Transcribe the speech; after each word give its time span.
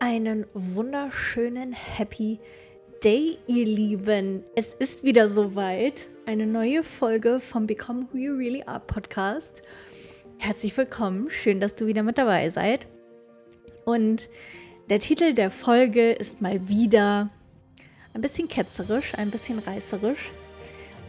Einen 0.00 0.46
wunderschönen 0.54 1.72
Happy 1.72 2.38
Day, 3.02 3.36
ihr 3.48 3.66
Lieben. 3.66 4.44
Es 4.54 4.72
ist 4.74 5.02
wieder 5.02 5.28
soweit. 5.28 6.06
Eine 6.24 6.46
neue 6.46 6.84
Folge 6.84 7.40
vom 7.40 7.66
Become 7.66 8.06
Who 8.12 8.16
You 8.16 8.36
Really 8.36 8.62
Are 8.64 8.78
Podcast. 8.78 9.62
Herzlich 10.38 10.76
willkommen. 10.76 11.30
Schön, 11.30 11.58
dass 11.58 11.74
du 11.74 11.86
wieder 11.86 12.04
mit 12.04 12.16
dabei 12.16 12.48
seid. 12.48 12.86
Und 13.86 14.30
der 14.88 15.00
Titel 15.00 15.34
der 15.34 15.50
Folge 15.50 16.12
ist 16.12 16.40
mal 16.40 16.68
wieder 16.68 17.30
ein 18.14 18.20
bisschen 18.20 18.46
ketzerisch, 18.46 19.14
ein 19.16 19.32
bisschen 19.32 19.58
reißerisch. 19.58 20.30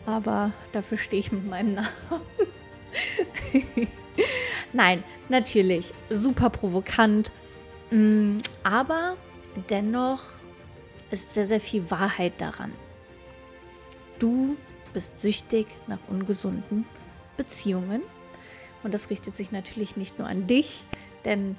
Aber 0.07 0.51
dafür 0.71 0.97
stehe 0.97 1.19
ich 1.19 1.31
mit 1.31 1.47
meinem 1.47 1.75
Namen. 1.75 1.91
Nein, 4.73 5.03
natürlich 5.29 5.93
super 6.09 6.49
provokant, 6.49 7.31
aber 8.63 9.17
dennoch 9.69 10.23
ist 11.11 11.33
sehr, 11.33 11.45
sehr 11.45 11.59
viel 11.59 11.89
Wahrheit 11.89 12.33
daran. 12.39 12.71
Du 14.19 14.57
bist 14.93 15.17
süchtig 15.17 15.67
nach 15.87 15.99
ungesunden 16.07 16.85
Beziehungen 17.37 18.01
und 18.83 18.93
das 18.93 19.09
richtet 19.09 19.35
sich 19.35 19.51
natürlich 19.51 19.97
nicht 19.97 20.19
nur 20.19 20.27
an 20.27 20.45
dich, 20.47 20.85
denn 21.25 21.57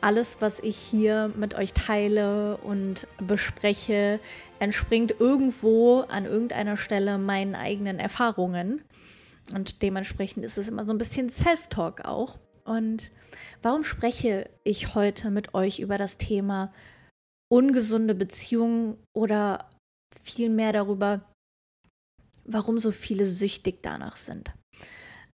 alles, 0.00 0.38
was 0.40 0.60
ich 0.60 0.76
hier 0.76 1.32
mit 1.36 1.54
euch 1.54 1.72
teile 1.72 2.58
und 2.58 3.06
bespreche, 3.18 4.18
entspringt 4.58 5.14
irgendwo 5.18 6.00
an 6.02 6.26
irgendeiner 6.26 6.76
Stelle 6.76 7.18
meinen 7.18 7.54
eigenen 7.54 7.98
Erfahrungen. 7.98 8.82
Und 9.54 9.82
dementsprechend 9.82 10.44
ist 10.44 10.58
es 10.58 10.68
immer 10.68 10.84
so 10.84 10.92
ein 10.92 10.98
bisschen 10.98 11.30
Self-Talk 11.30 12.04
auch. 12.04 12.38
Und 12.66 13.12
warum 13.62 13.84
spreche 13.84 14.50
ich 14.64 14.94
heute 14.94 15.30
mit 15.30 15.54
euch 15.54 15.78
über 15.78 15.98
das 15.98 16.18
Thema 16.18 16.72
ungesunde 17.48 18.14
Beziehungen 18.14 18.98
oder 19.16 19.70
vielmehr 20.12 20.72
darüber, 20.72 21.24
warum 22.44 22.78
so 22.78 22.90
viele 22.90 23.26
süchtig 23.26 23.82
danach 23.82 24.16
sind? 24.16 24.52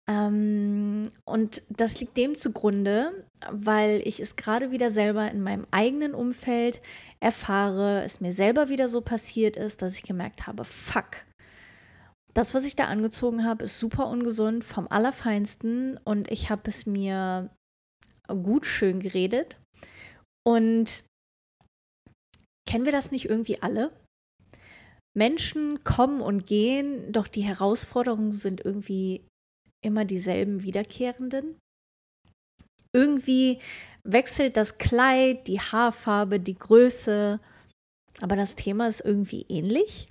Ähm, 0.10 1.12
und 1.24 1.62
das 1.70 2.00
liegt 2.00 2.18
dem 2.18 2.34
zugrunde, 2.34 3.28
weil 3.52 4.02
ich 4.06 4.20
es 4.20 4.36
gerade 4.36 4.72
wieder 4.72 4.90
selber 4.90 5.30
in 5.30 5.42
meinem 5.42 5.68
eigenen 5.70 6.16
Umfeld 6.16 6.82
erfahre, 7.20 8.04
es 8.04 8.20
mir 8.20 8.32
selber 8.32 8.70
wieder 8.70 8.90
so 8.90 9.02
passiert 9.02 9.56
ist, 9.56 9.84
dass 9.84 9.96
ich 9.96 10.04
gemerkt 10.04 10.48
habe, 10.48 10.66
fuck, 10.66 11.26
das, 12.34 12.54
was 12.54 12.66
ich 12.66 12.76
da 12.76 12.86
angezogen 12.86 13.46
habe, 13.46 13.64
ist 13.64 13.80
super 13.80 14.08
ungesund, 14.08 14.64
vom 14.64 14.88
Allerfeinsten. 14.90 15.98
Und 16.04 16.32
ich 16.32 16.50
habe 16.50 16.64
es 16.66 16.86
mir 16.86 17.50
gut 18.28 18.66
schön 18.66 19.00
geredet. 19.00 19.58
Und 20.46 21.04
kennen 22.68 22.86
wir 22.86 22.92
das 22.92 23.12
nicht 23.12 23.26
irgendwie 23.26 23.62
alle? 23.62 23.92
Menschen 25.18 25.84
kommen 25.84 26.22
und 26.22 26.46
gehen, 26.46 27.12
doch 27.12 27.28
die 27.28 27.42
Herausforderungen 27.42 28.32
sind 28.32 28.64
irgendwie 28.64 29.26
immer 29.84 30.06
dieselben 30.06 30.62
wiederkehrenden. 30.62 31.58
Irgendwie 32.94 33.60
wechselt 34.04 34.56
das 34.56 34.78
Kleid, 34.78 35.48
die 35.48 35.60
Haarfarbe, 35.60 36.40
die 36.40 36.58
Größe, 36.58 37.40
aber 38.22 38.36
das 38.36 38.56
Thema 38.56 38.88
ist 38.88 39.02
irgendwie 39.02 39.46
ähnlich. 39.50 40.08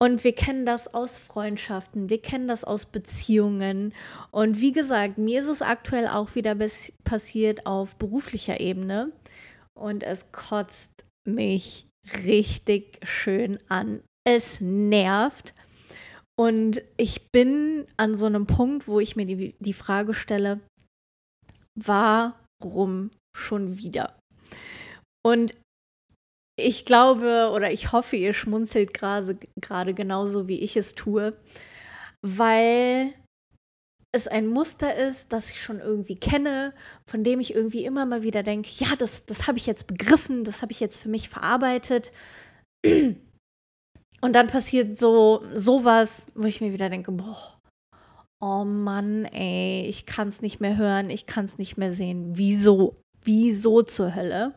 Und 0.00 0.22
wir 0.22 0.32
kennen 0.32 0.64
das 0.64 0.94
aus 0.94 1.18
Freundschaften, 1.18 2.08
wir 2.08 2.22
kennen 2.22 2.46
das 2.46 2.62
aus 2.62 2.86
Beziehungen. 2.86 3.92
Und 4.30 4.60
wie 4.60 4.72
gesagt, 4.72 5.18
mir 5.18 5.40
ist 5.40 5.48
es 5.48 5.60
aktuell 5.60 6.06
auch 6.06 6.36
wieder 6.36 6.56
passiert 7.04 7.66
auf 7.66 7.96
beruflicher 7.96 8.60
Ebene. 8.60 9.08
Und 9.74 10.04
es 10.04 10.30
kotzt 10.30 11.04
mich 11.26 11.88
richtig 12.24 13.00
schön 13.02 13.58
an. 13.68 14.02
Es 14.24 14.60
nervt. 14.60 15.52
Und 16.38 16.82
ich 16.96 17.30
bin 17.32 17.86
an 17.96 18.16
so 18.16 18.26
einem 18.26 18.46
Punkt, 18.46 18.86
wo 18.86 19.00
ich 19.00 19.16
mir 19.16 19.26
die, 19.26 19.56
die 19.58 19.72
Frage 19.72 20.14
stelle, 20.14 20.60
warum 21.74 23.10
schon 23.36 23.78
wieder? 23.78 24.16
Und 25.26 25.56
ich 26.58 26.84
glaube 26.84 27.50
oder 27.54 27.72
ich 27.72 27.92
hoffe, 27.92 28.16
ihr 28.16 28.32
schmunzelt 28.32 28.92
gerade 28.92 29.94
genauso, 29.94 30.48
wie 30.48 30.60
ich 30.60 30.76
es 30.76 30.94
tue, 30.94 31.36
weil 32.22 33.14
es 34.12 34.26
ein 34.26 34.46
Muster 34.46 34.94
ist, 34.94 35.32
das 35.32 35.50
ich 35.50 35.62
schon 35.62 35.80
irgendwie 35.80 36.16
kenne, 36.16 36.74
von 37.06 37.22
dem 37.22 37.40
ich 37.40 37.54
irgendwie 37.54 37.84
immer 37.84 38.06
mal 38.06 38.22
wieder 38.22 38.42
denke, 38.42 38.70
ja, 38.76 38.96
das, 38.98 39.24
das 39.26 39.46
habe 39.46 39.58
ich 39.58 39.66
jetzt 39.66 39.86
begriffen, 39.86 40.44
das 40.44 40.62
habe 40.62 40.72
ich 40.72 40.80
jetzt 40.80 40.98
für 40.98 41.08
mich 41.08 41.28
verarbeitet. 41.28 42.10
Und 44.20 44.32
dann 44.32 44.48
passiert 44.48 44.98
so 44.98 45.44
sowas, 45.54 46.26
wo 46.34 46.46
ich 46.46 46.60
mir 46.60 46.72
wieder 46.72 46.88
denke, 46.88 47.12
boah, 47.12 47.60
oh 48.40 48.64
Mann, 48.64 49.26
ey, 49.26 49.84
ich 49.86 50.06
kann 50.06 50.26
es 50.28 50.42
nicht 50.42 50.58
mehr 50.58 50.76
hören, 50.76 51.10
ich 51.10 51.26
kann 51.26 51.44
es 51.44 51.58
nicht 51.58 51.76
mehr 51.76 51.92
sehen. 51.92 52.32
Wieso? 52.34 52.96
Wieso 53.22 53.82
zur 53.82 54.14
Hölle? 54.14 54.54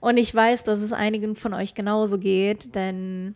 Und 0.00 0.16
ich 0.16 0.34
weiß, 0.34 0.64
dass 0.64 0.80
es 0.80 0.92
einigen 0.92 1.36
von 1.36 1.54
euch 1.54 1.74
genauso 1.74 2.18
geht, 2.18 2.74
denn 2.74 3.34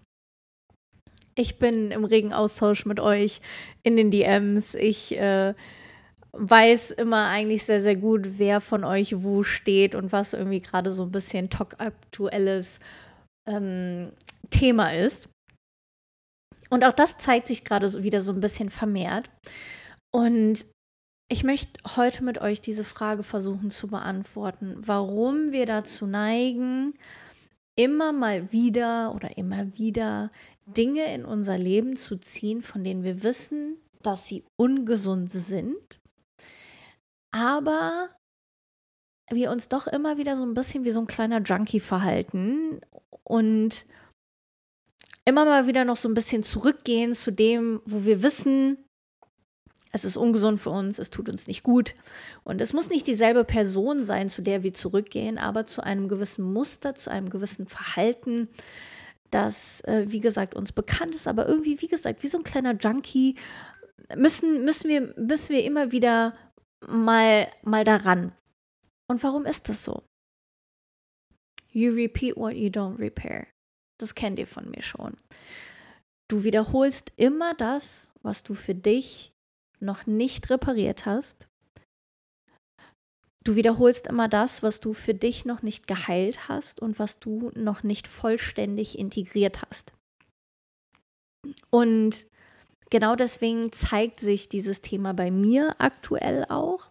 ich 1.35 1.59
bin 1.59 1.91
im 1.91 2.05
regen 2.05 2.33
Austausch 2.33 2.85
mit 2.87 3.01
euch 3.01 3.41
in 3.83 3.97
den 3.97 4.11
DMs. 4.11 4.75
Ich 4.75 5.17
äh, 5.17 5.55
weiß 6.33 6.93
immer 6.93 7.29
eigentlich 7.29 7.65
sehr, 7.65 7.81
sehr 7.81 7.97
gut, 7.97 8.39
wer 8.39 8.61
von 8.61 8.85
euch 8.85 9.23
wo 9.23 9.43
steht 9.43 9.95
und 9.95 10.13
was 10.13 10.33
irgendwie 10.33 10.61
gerade 10.61 10.93
so 10.93 11.05
ein 11.05 11.13
bisschen 11.13 11.49
aktuelles 11.79 12.81
ähm, 13.49 14.13
Thema 14.51 14.95
ist. 14.95 15.29
Und 16.69 16.85
auch 16.85 16.93
das 16.93 17.17
zeigt 17.17 17.49
sich 17.49 17.65
gerade 17.65 18.03
wieder 18.03 18.21
so 18.21 18.33
ein 18.33 18.41
bisschen 18.41 18.71
vermehrt. 18.71 19.31
Und 20.15 20.67
ich 21.33 21.45
möchte 21.45 21.81
heute 21.97 22.25
mit 22.25 22.39
euch 22.41 22.61
diese 22.61 22.83
Frage 22.83 23.23
versuchen 23.23 23.71
zu 23.71 23.87
beantworten, 23.87 24.75
warum 24.79 25.53
wir 25.53 25.65
dazu 25.65 26.07
neigen, 26.07 26.93
immer 27.77 28.13
mal 28.13 28.51
wieder 28.51 29.15
oder 29.15 29.39
immer 29.39 29.79
wieder 29.79 30.29
Dinge 30.67 31.15
in 31.15 31.25
unser 31.25 31.57
Leben 31.57 31.95
zu 31.95 32.17
ziehen, 32.17 32.63
von 32.63 32.83
denen 32.83 33.05
wir 33.05 33.23
wissen, 33.23 33.77
dass 34.03 34.27
sie 34.27 34.45
ungesund 34.57 35.31
sind, 35.31 36.01
aber 37.31 38.11
wir 39.31 39.53
uns 39.53 39.69
doch 39.69 39.87
immer 39.87 40.19
wieder 40.19 40.37
so 40.37 40.43
ein 40.43 40.55
bisschen 40.55 40.85
wie 40.85 40.91
so 40.91 41.01
ein 41.01 41.07
kleiner 41.07 41.41
Junkie 41.41 41.79
verhalten 41.79 42.81
und 43.23 43.87
immer 45.25 45.45
mal 45.45 45.69
wieder 45.69 45.85
noch 45.85 45.97
so 45.97 46.09
ein 46.09 46.15
bisschen 46.15 46.43
zurückgehen 46.43 47.15
zu 47.15 47.31
dem, 47.31 47.81
wo 47.85 48.05
wir 48.05 48.25
wissen, 48.25 48.85
es 49.93 50.05
ist 50.05 50.17
ungesund 50.17 50.61
für 50.61 50.71
uns, 50.71 50.99
es 50.99 51.11
tut 51.11 51.29
uns 51.29 51.47
nicht 51.47 51.63
gut. 51.63 51.95
Und 52.45 52.61
es 52.61 52.73
muss 52.73 52.91
nicht 52.91 53.07
dieselbe 53.07 53.45
Person 53.45 54.03
sein, 54.03 54.29
zu 54.29 54.43
der 54.43 54.63
wir 54.63 54.73
zurückgehen, 54.73 55.39
aber 55.39 55.67
zu 55.67 55.83
einem 55.83 56.09
gewissen 56.09 56.45
Muster, 56.53 56.95
zu 56.95 57.11
einem 57.11 57.29
gewissen 57.29 57.67
Verhalten, 57.67 58.49
das, 59.31 59.83
äh, 59.83 60.05
wie 60.07 60.21
gesagt, 60.21 60.55
uns 60.55 60.73
bekannt 60.73 61.15
ist, 61.15 61.29
aber 61.29 61.49
irgendwie, 61.49 61.81
wie 61.81 61.89
gesagt, 61.89 62.23
wie 62.23 62.29
so 62.29 62.39
ein 62.39 62.45
kleiner 62.45 62.75
Junkie, 62.75 63.37
müssen, 64.17 64.65
müssen, 64.65 64.89
wir, 64.89 65.15
müssen 65.17 65.55
wir 65.55 65.65
immer 65.65 65.93
wieder 65.93 66.35
mal, 66.87 67.49
mal 67.63 67.85
daran. 67.85 68.33
Und 69.09 69.23
warum 69.23 69.45
ist 69.45 69.69
das 69.69 69.85
so? 69.85 70.03
You 71.73 71.93
repeat 71.93 72.37
what 72.37 72.55
you 72.55 72.69
don't 72.69 72.99
repair. 72.99 73.47
Das 73.99 74.15
kennt 74.15 74.39
ihr 74.39 74.47
von 74.47 74.71
mir 74.71 74.83
schon. 74.83 75.17
Du 76.29 76.43
wiederholst 76.43 77.13
immer 77.17 77.55
das, 77.55 78.13
was 78.23 78.43
du 78.43 78.55
für 78.55 78.75
dich 78.75 79.33
noch 79.81 80.07
nicht 80.07 80.51
repariert 80.51 81.07
hast. 81.07 81.49
Du 83.43 83.57
wiederholst 83.57 84.07
immer 84.07 84.29
das, 84.29 84.63
was 84.63 84.81
du 84.81 84.93
für 84.93 85.15
dich 85.15 85.47
noch 85.47 85.63
nicht 85.63 85.87
geheilt 85.87 86.49
hast 86.49 86.81
und 86.81 86.99
was 86.99 87.19
du 87.19 87.51
noch 87.55 87.83
nicht 87.83 88.07
vollständig 88.07 88.99
integriert 88.99 89.63
hast. 89.63 89.93
Und 91.71 92.27
genau 92.91 93.17
deswegen 93.17 93.73
zeigt 93.73 94.21
sich 94.21 94.51
dieses 94.51 94.83
Thema 94.83 95.15
bei 95.15 95.31
mir 95.31 95.73
aktuell 95.79 96.45
auch, 96.51 96.91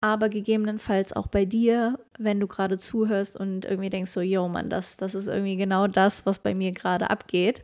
aber 0.00 0.30
gegebenenfalls 0.30 1.12
auch 1.12 1.26
bei 1.26 1.44
dir, 1.44 1.98
wenn 2.18 2.40
du 2.40 2.46
gerade 2.46 2.78
zuhörst 2.78 3.36
und 3.36 3.66
irgendwie 3.66 3.90
denkst 3.90 4.12
so, 4.12 4.20
yo 4.22 4.48
Mann, 4.48 4.70
das, 4.70 4.96
das 4.96 5.14
ist 5.14 5.26
irgendwie 5.26 5.56
genau 5.56 5.86
das, 5.86 6.24
was 6.24 6.38
bei 6.38 6.54
mir 6.54 6.72
gerade 6.72 7.10
abgeht. 7.10 7.60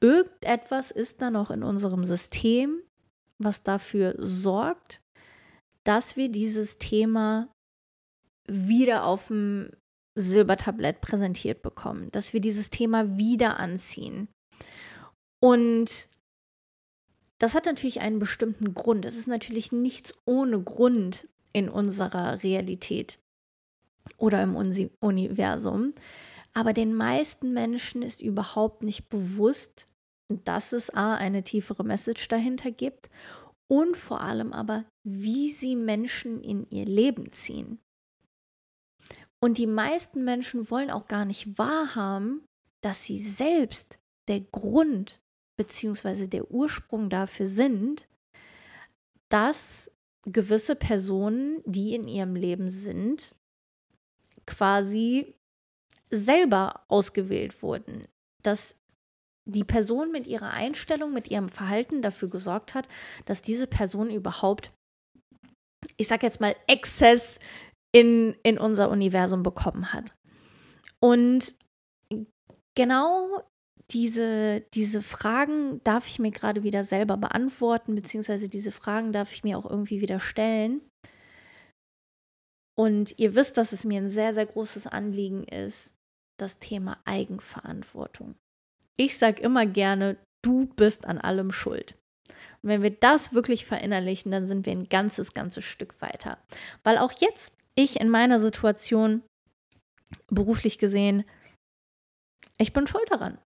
Irgendetwas 0.00 0.92
ist 0.92 1.22
da 1.22 1.30
noch 1.30 1.50
in 1.50 1.62
unserem 1.62 2.04
System, 2.04 2.83
was 3.42 3.62
dafür 3.62 4.14
sorgt, 4.18 5.00
dass 5.84 6.16
wir 6.16 6.30
dieses 6.30 6.78
Thema 6.78 7.48
wieder 8.46 9.04
auf 9.04 9.28
dem 9.28 9.70
Silbertablett 10.16 11.00
präsentiert 11.00 11.62
bekommen, 11.62 12.10
dass 12.12 12.32
wir 12.32 12.40
dieses 12.40 12.70
Thema 12.70 13.16
wieder 13.18 13.58
anziehen. 13.58 14.28
Und 15.42 16.08
das 17.38 17.54
hat 17.54 17.66
natürlich 17.66 18.00
einen 18.00 18.20
bestimmten 18.20 18.74
Grund. 18.74 19.04
Es 19.04 19.16
ist 19.16 19.26
natürlich 19.26 19.72
nichts 19.72 20.14
ohne 20.24 20.62
Grund 20.62 21.28
in 21.52 21.68
unserer 21.68 22.42
Realität. 22.42 23.18
oder 24.18 24.42
im 24.42 24.54
Universum. 25.00 25.94
Aber 26.52 26.72
den 26.72 26.94
meisten 26.94 27.52
Menschen 27.52 28.02
ist 28.02 28.22
überhaupt 28.22 28.82
nicht 28.82 29.08
bewusst, 29.08 29.86
dass 30.28 30.72
es 30.72 30.92
A, 30.94 31.14
eine 31.14 31.44
tiefere 31.44 31.84
Message 31.84 32.28
dahinter 32.28 32.70
gibt 32.70 33.10
und 33.68 33.96
vor 33.96 34.20
allem 34.20 34.52
aber, 34.52 34.84
wie 35.02 35.50
sie 35.50 35.76
Menschen 35.76 36.42
in 36.42 36.68
ihr 36.70 36.86
Leben 36.86 37.30
ziehen. 37.30 37.78
Und 39.40 39.58
die 39.58 39.66
meisten 39.66 40.24
Menschen 40.24 40.70
wollen 40.70 40.90
auch 40.90 41.06
gar 41.06 41.24
nicht 41.24 41.58
wahrhaben, 41.58 42.44
dass 42.80 43.04
sie 43.04 43.18
selbst 43.18 43.98
der 44.28 44.40
Grund 44.40 45.20
bzw. 45.56 46.26
der 46.26 46.50
Ursprung 46.50 47.10
dafür 47.10 47.46
sind, 47.46 48.08
dass 49.28 49.90
gewisse 50.24 50.76
Personen, 50.76 51.62
die 51.66 51.94
in 51.94 52.08
ihrem 52.08 52.34
Leben 52.36 52.70
sind, 52.70 53.34
quasi 54.46 55.34
selber 56.10 56.84
ausgewählt 56.88 57.62
wurden. 57.62 58.06
Dass 58.42 58.76
die 59.46 59.64
Person 59.64 60.10
mit 60.10 60.26
ihrer 60.26 60.50
Einstellung, 60.50 61.12
mit 61.12 61.28
ihrem 61.28 61.48
Verhalten 61.48 62.02
dafür 62.02 62.28
gesorgt 62.28 62.74
hat, 62.74 62.88
dass 63.26 63.42
diese 63.42 63.66
Person 63.66 64.10
überhaupt, 64.10 64.72
ich 65.96 66.08
sag 66.08 66.22
jetzt 66.22 66.40
mal, 66.40 66.56
Exzess 66.66 67.38
in, 67.94 68.34
in 68.42 68.58
unser 68.58 68.90
Universum 68.90 69.42
bekommen 69.42 69.92
hat. 69.92 70.14
Und 71.00 71.54
genau 72.74 73.42
diese, 73.90 74.62
diese 74.72 75.02
Fragen 75.02 75.82
darf 75.84 76.06
ich 76.06 76.18
mir 76.18 76.30
gerade 76.30 76.62
wieder 76.62 76.84
selber 76.84 77.16
beantworten, 77.16 77.94
beziehungsweise 77.94 78.48
diese 78.48 78.72
Fragen 78.72 79.12
darf 79.12 79.32
ich 79.32 79.44
mir 79.44 79.58
auch 79.58 79.68
irgendwie 79.68 80.00
wieder 80.00 80.20
stellen. 80.20 80.80
Und 82.76 83.18
ihr 83.18 83.34
wisst, 83.34 83.56
dass 83.58 83.72
es 83.72 83.84
mir 83.84 84.00
ein 84.00 84.08
sehr, 84.08 84.32
sehr 84.32 84.46
großes 84.46 84.86
Anliegen 84.86 85.44
ist, 85.44 85.94
das 86.40 86.58
Thema 86.58 86.98
Eigenverantwortung. 87.04 88.34
Ich 88.96 89.18
sage 89.18 89.42
immer 89.42 89.66
gerne, 89.66 90.16
du 90.44 90.66
bist 90.76 91.04
an 91.04 91.18
allem 91.18 91.52
schuld. 91.52 91.94
Und 92.62 92.70
wenn 92.70 92.82
wir 92.82 92.90
das 92.90 93.34
wirklich 93.34 93.64
verinnerlichen, 93.64 94.30
dann 94.30 94.46
sind 94.46 94.66
wir 94.66 94.72
ein 94.72 94.88
ganzes, 94.88 95.34
ganzes 95.34 95.64
Stück 95.64 96.00
weiter. 96.00 96.38
Weil 96.82 96.98
auch 96.98 97.12
jetzt 97.12 97.52
ich 97.74 98.00
in 98.00 98.08
meiner 98.08 98.38
Situation 98.38 99.22
beruflich 100.28 100.78
gesehen, 100.78 101.24
ich 102.58 102.72
bin 102.72 102.86
schuld 102.86 103.10
daran 103.10 103.38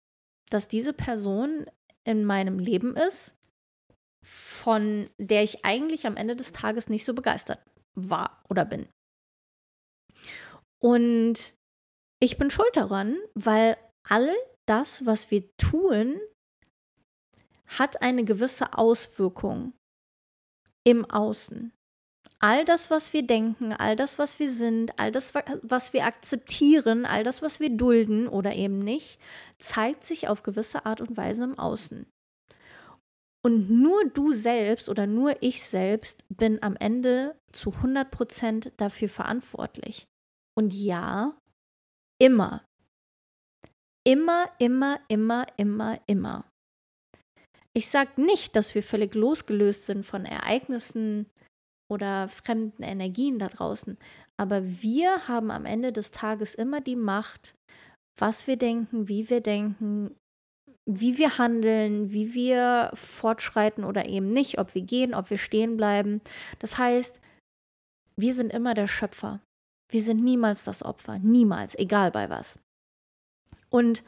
dass 0.50 0.68
diese 0.68 0.94
Person 0.94 1.66
in 2.04 2.26
meinem 2.26 2.60
Leben 2.60 2.96
ist, 2.96 3.36
von 4.26 5.10
der 5.18 5.44
ich 5.44 5.66
eigentlich 5.66 6.08
am 6.08 6.18
Ende 6.18 6.36
des 6.36 6.52
Tages 6.52 6.90
nicht 6.90 7.06
so 7.06 7.14
begeistert 7.14 7.60
war 7.96 8.44
oder 8.50 8.66
bin. 8.66 8.88
Und 10.80 11.56
ich 12.22 12.38
bin 12.38 12.50
schuld 12.50 12.76
daran, 12.76 13.18
weil 13.36 13.78
all 14.08 14.34
das, 14.68 15.06
was 15.06 15.32
wir 15.32 15.56
tun, 15.58 16.20
hat 17.66 18.02
eine 18.02 18.24
gewisse 18.24 18.74
Auswirkung 18.74 19.74
im 20.84 21.04
Außen 21.10 21.74
all 22.40 22.66
das, 22.66 22.90
was 22.90 23.14
wir 23.14 23.26
denken, 23.26 23.74
all 23.74 23.96
das, 23.96 24.20
was 24.20 24.40
wir 24.40 24.52
sind, 24.52 25.00
all 25.00 25.12
das, 25.12 25.34
was 25.64 25.94
wir 25.94 26.06
akzeptieren, 26.06 27.06
all 27.06 27.24
das, 27.24 27.42
was 27.42 27.60
wir 27.60 27.70
dulden 27.70 28.28
oder 28.28 28.54
eben 28.54 28.80
nicht, 28.80 29.20
zeigt 29.58 30.04
sich 30.04 30.28
auf 30.28 30.44
gewisse 30.44 30.86
Art 30.86 31.02
und 31.02 31.18
Weise 31.18 31.46
im 31.46 31.58
Außen. 31.58 32.06
Und 33.44 33.70
nur 33.70 34.04
du 34.10 34.34
selbst 34.34 34.90
oder 34.90 35.08
nur 35.08 35.42
ich 35.42 35.64
selbst 35.64 36.26
bin 36.30 36.62
am 36.62 36.76
Ende 36.76 37.40
zu 37.52 37.70
100% 37.70 38.74
dafür 38.78 39.10
verantwortlich. 39.10 40.08
Und 40.56 40.74
ja, 40.74 41.40
immer. 42.20 42.67
Immer, 44.08 44.50
immer, 44.58 45.00
immer, 45.10 45.46
immer, 45.58 46.00
immer. 46.08 46.46
Ich 47.76 47.90
sage 47.90 48.22
nicht, 48.22 48.56
dass 48.56 48.74
wir 48.74 48.82
völlig 48.82 49.14
losgelöst 49.14 49.86
sind 49.86 50.06
von 50.06 50.26
Ereignissen, 50.26 51.28
oder 51.90 52.28
fremden 52.28 52.84
Energien 52.84 53.40
da 53.40 53.48
draußen. 53.48 53.98
Aber 54.40 54.64
wir 54.64 55.28
haben 55.28 55.52
am 55.52 55.66
Ende 55.66 55.92
des 55.92 56.12
Tages 56.12 56.56
immer 56.56 56.82
die 56.82 56.96
Macht, 56.96 57.56
was 58.20 58.48
wir 58.48 58.58
denken, 58.58 59.08
wie 59.08 59.30
wir 59.30 59.42
denken, 59.42 60.16
wie 60.90 61.18
wir 61.18 61.38
handeln, 61.38 62.12
wie 62.12 62.34
wir 62.34 62.92
fortschreiten 62.94 63.84
oder 63.84 64.06
eben 64.06 64.30
nicht, 64.30 64.60
ob 64.60 64.74
wir 64.76 64.82
gehen, 64.82 65.14
ob 65.14 65.30
wir 65.30 65.38
stehen 65.38 65.78
bleiben. 65.78 66.22
Das 66.60 66.78
heißt, 66.78 67.22
wir 68.16 68.34
sind 68.34 68.52
immer 68.52 68.74
der 68.74 68.88
Schöpfer. 68.88 69.42
Wir 69.92 70.02
sind 70.02 70.24
niemals 70.24 70.66
das 70.66 70.84
Opfer, 70.84 71.20
niemals, 71.20 71.76
egal 71.76 72.12
bei 72.12 72.30
was. 72.30 72.60
Und 73.70 74.04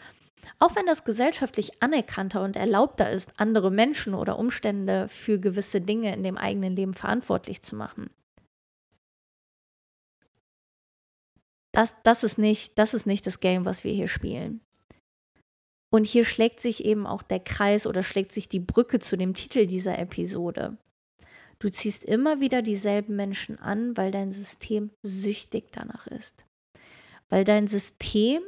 auch 0.59 0.75
wenn 0.75 0.85
das 0.85 1.03
gesellschaftlich 1.03 1.81
anerkannter 1.81 2.43
und 2.43 2.55
erlaubter 2.55 3.11
ist, 3.11 3.33
andere 3.37 3.71
Menschen 3.71 4.13
oder 4.13 4.39
Umstände 4.39 5.07
für 5.07 5.39
gewisse 5.39 5.81
Dinge 5.81 6.13
in 6.13 6.23
dem 6.23 6.37
eigenen 6.37 6.75
Leben 6.75 6.93
verantwortlich 6.93 7.61
zu 7.61 7.75
machen. 7.75 8.09
Das, 11.71 11.95
das, 12.03 12.23
ist 12.23 12.37
nicht, 12.37 12.77
das 12.79 12.93
ist 12.93 13.05
nicht 13.05 13.27
das 13.27 13.39
Game, 13.39 13.65
was 13.65 13.83
wir 13.83 13.93
hier 13.93 14.07
spielen. 14.07 14.61
Und 15.91 16.05
hier 16.05 16.23
schlägt 16.23 16.59
sich 16.59 16.85
eben 16.85 17.07
auch 17.07 17.23
der 17.23 17.39
Kreis 17.39 17.87
oder 17.87 18.03
schlägt 18.03 18.31
sich 18.31 18.47
die 18.47 18.59
Brücke 18.59 18.99
zu 18.99 19.17
dem 19.17 19.33
Titel 19.33 19.65
dieser 19.65 19.97
Episode. 19.97 20.77
Du 21.59 21.69
ziehst 21.69 22.05
immer 22.05 22.39
wieder 22.39 22.61
dieselben 22.61 23.15
Menschen 23.15 23.59
an, 23.59 23.97
weil 23.97 24.11
dein 24.11 24.31
System 24.31 24.91
süchtig 25.03 25.71
danach 25.71 26.07
ist. 26.07 26.45
Weil 27.27 27.43
dein 27.43 27.67
System 27.67 28.41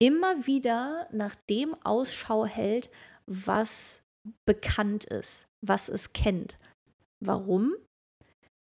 immer 0.00 0.46
wieder 0.46 1.08
nach 1.12 1.34
dem 1.48 1.74
Ausschau 1.84 2.46
hält, 2.46 2.90
was 3.26 4.02
bekannt 4.46 5.04
ist, 5.04 5.46
was 5.64 5.88
es 5.88 6.12
kennt. 6.12 6.58
Warum? 7.22 7.74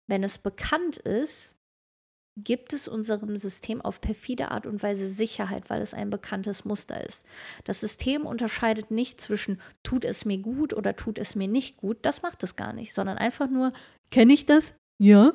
Wenn 0.08 0.22
es 0.22 0.38
bekannt 0.38 0.98
ist, 0.98 1.56
gibt 2.36 2.72
es 2.72 2.88
unserem 2.88 3.36
System 3.36 3.80
auf 3.80 4.00
perfide 4.00 4.50
Art 4.50 4.66
und 4.66 4.82
Weise 4.82 5.06
Sicherheit, 5.06 5.70
weil 5.70 5.80
es 5.80 5.94
ein 5.94 6.10
bekanntes 6.10 6.64
Muster 6.64 7.04
ist. 7.04 7.24
Das 7.64 7.80
System 7.80 8.26
unterscheidet 8.26 8.90
nicht 8.90 9.20
zwischen 9.20 9.60
tut 9.84 10.04
es 10.04 10.24
mir 10.24 10.38
gut 10.38 10.72
oder 10.74 10.96
tut 10.96 11.18
es 11.18 11.36
mir 11.36 11.48
nicht 11.48 11.76
gut, 11.76 11.98
das 12.02 12.22
macht 12.22 12.42
es 12.42 12.56
gar 12.56 12.72
nicht, 12.72 12.92
sondern 12.92 13.18
einfach 13.18 13.48
nur, 13.48 13.72
kenne 14.10 14.32
ich 14.32 14.46
das? 14.46 14.74
Ja. 15.00 15.32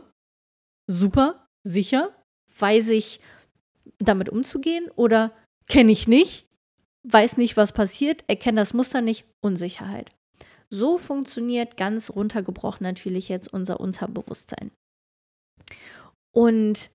Super, 0.87 1.47
sicher, 1.63 2.13
weiß 2.57 2.89
ich 2.89 3.21
damit 3.99 4.29
umzugehen 4.29 4.89
oder 4.95 5.33
kenne 5.69 5.91
ich 5.91 6.07
nicht, 6.07 6.47
weiß 7.03 7.37
nicht, 7.37 7.55
was 7.55 7.71
passiert, 7.71 8.23
erkenne 8.27 8.59
das 8.59 8.73
Muster 8.73 9.01
nicht, 9.01 9.25
Unsicherheit. 9.41 10.09
So 10.69 10.97
funktioniert 10.97 11.77
ganz 11.77 12.11
runtergebrochen 12.11 12.83
natürlich 12.83 13.29
jetzt 13.29 13.51
unser 13.51 13.79
Unterbewusstsein. 13.79 14.71
Und 16.31 16.91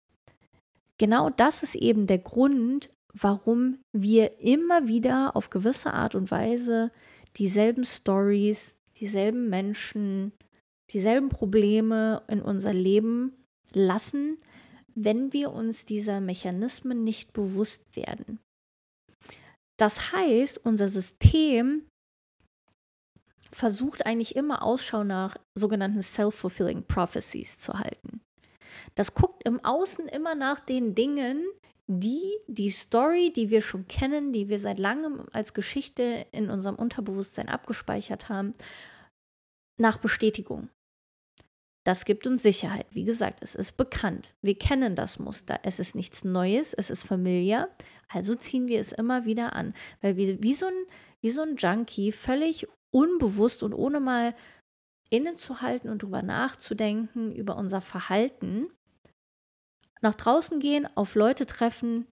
genau 0.98 1.30
das 1.30 1.62
ist 1.62 1.74
eben 1.74 2.06
der 2.06 2.18
Grund, 2.18 2.90
warum 3.12 3.78
wir 3.92 4.38
immer 4.40 4.86
wieder 4.86 5.36
auf 5.36 5.50
gewisse 5.50 5.92
Art 5.92 6.14
und 6.14 6.30
Weise 6.30 6.90
dieselben 7.36 7.84
Stories, 7.84 8.76
dieselben 8.96 9.48
Menschen, 9.48 10.32
dieselben 10.90 11.28
Probleme 11.28 12.22
in 12.28 12.40
unser 12.40 12.72
Leben 12.72 13.44
lassen, 13.72 14.38
wenn 14.94 15.32
wir 15.32 15.52
uns 15.52 15.84
dieser 15.84 16.20
Mechanismen 16.20 17.02
nicht 17.02 17.32
bewusst 17.32 17.96
werden. 17.96 18.38
Das 19.84 20.12
heißt, 20.12 20.64
unser 20.64 20.88
System 20.88 21.86
versucht 23.52 24.06
eigentlich 24.06 24.34
immer 24.34 24.62
Ausschau 24.62 25.04
nach 25.04 25.36
sogenannten 25.54 26.00
self-fulfilling 26.00 26.84
prophecies 26.84 27.58
zu 27.58 27.78
halten. 27.78 28.22
Das 28.94 29.12
guckt 29.12 29.46
im 29.46 29.62
Außen 29.62 30.08
immer 30.08 30.34
nach 30.34 30.58
den 30.58 30.94
Dingen, 30.94 31.44
die 31.86 32.22
die 32.46 32.70
Story, 32.70 33.30
die 33.30 33.50
wir 33.50 33.60
schon 33.60 33.86
kennen, 33.86 34.32
die 34.32 34.48
wir 34.48 34.58
seit 34.58 34.78
langem 34.78 35.26
als 35.32 35.52
Geschichte 35.52 36.24
in 36.32 36.48
unserem 36.48 36.76
Unterbewusstsein 36.76 37.50
abgespeichert 37.50 38.30
haben, 38.30 38.54
nach 39.78 39.98
Bestätigung. 39.98 40.70
Das 41.84 42.06
gibt 42.06 42.26
uns 42.26 42.42
Sicherheit. 42.42 42.86
Wie 42.92 43.04
gesagt, 43.04 43.40
es 43.42 43.54
ist 43.54 43.72
bekannt. 43.72 44.34
Wir 44.40 44.56
kennen 44.56 44.96
das 44.96 45.18
Muster. 45.18 45.60
Es 45.62 45.78
ist 45.78 45.94
nichts 45.94 46.24
Neues, 46.24 46.72
es 46.72 46.88
ist 46.88 47.02
familiar. 47.02 47.68
Also 48.08 48.34
ziehen 48.34 48.68
wir 48.68 48.80
es 48.80 48.92
immer 48.92 49.24
wieder 49.24 49.54
an. 49.54 49.74
Weil 50.00 50.16
wir 50.16 50.42
wie 50.42 50.54
so 50.54 50.66
ein, 50.66 50.86
wie 51.22 51.30
so 51.30 51.42
ein 51.42 51.56
Junkie 51.56 52.12
völlig 52.12 52.66
unbewusst 52.94 53.62
und 53.62 53.74
ohne 53.74 54.00
mal 54.00 54.34
innezuhalten 55.10 55.90
und 55.90 56.02
drüber 56.02 56.22
nachzudenken, 56.22 57.32
über 57.32 57.56
unser 57.56 57.80
Verhalten, 57.80 58.68
nach 60.00 60.14
draußen 60.14 60.60
gehen, 60.60 60.86
auf 60.96 61.14
Leute 61.14 61.46
treffen 61.46 62.06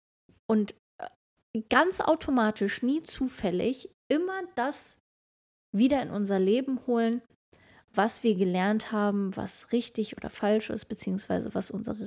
und 0.51 0.75
äh, 0.99 1.63
ganz 1.69 2.01
automatisch, 2.01 2.83
nie 2.83 3.03
zufällig, 3.03 3.91
immer 4.09 4.43
das 4.55 4.99
wieder 5.75 6.03
in 6.03 6.11
unser 6.11 6.39
Leben 6.39 6.87
holen, 6.87 7.23
was 7.93 8.23
wir 8.23 8.35
gelernt 8.35 8.93
haben, 8.93 9.37
was 9.37 9.73
richtig 9.73 10.17
oder 10.17 10.31
falsch 10.31 10.71
ist, 10.71 10.87
beziehungsweise 10.87 11.55
was 11.55 11.71
unsere 11.71 11.99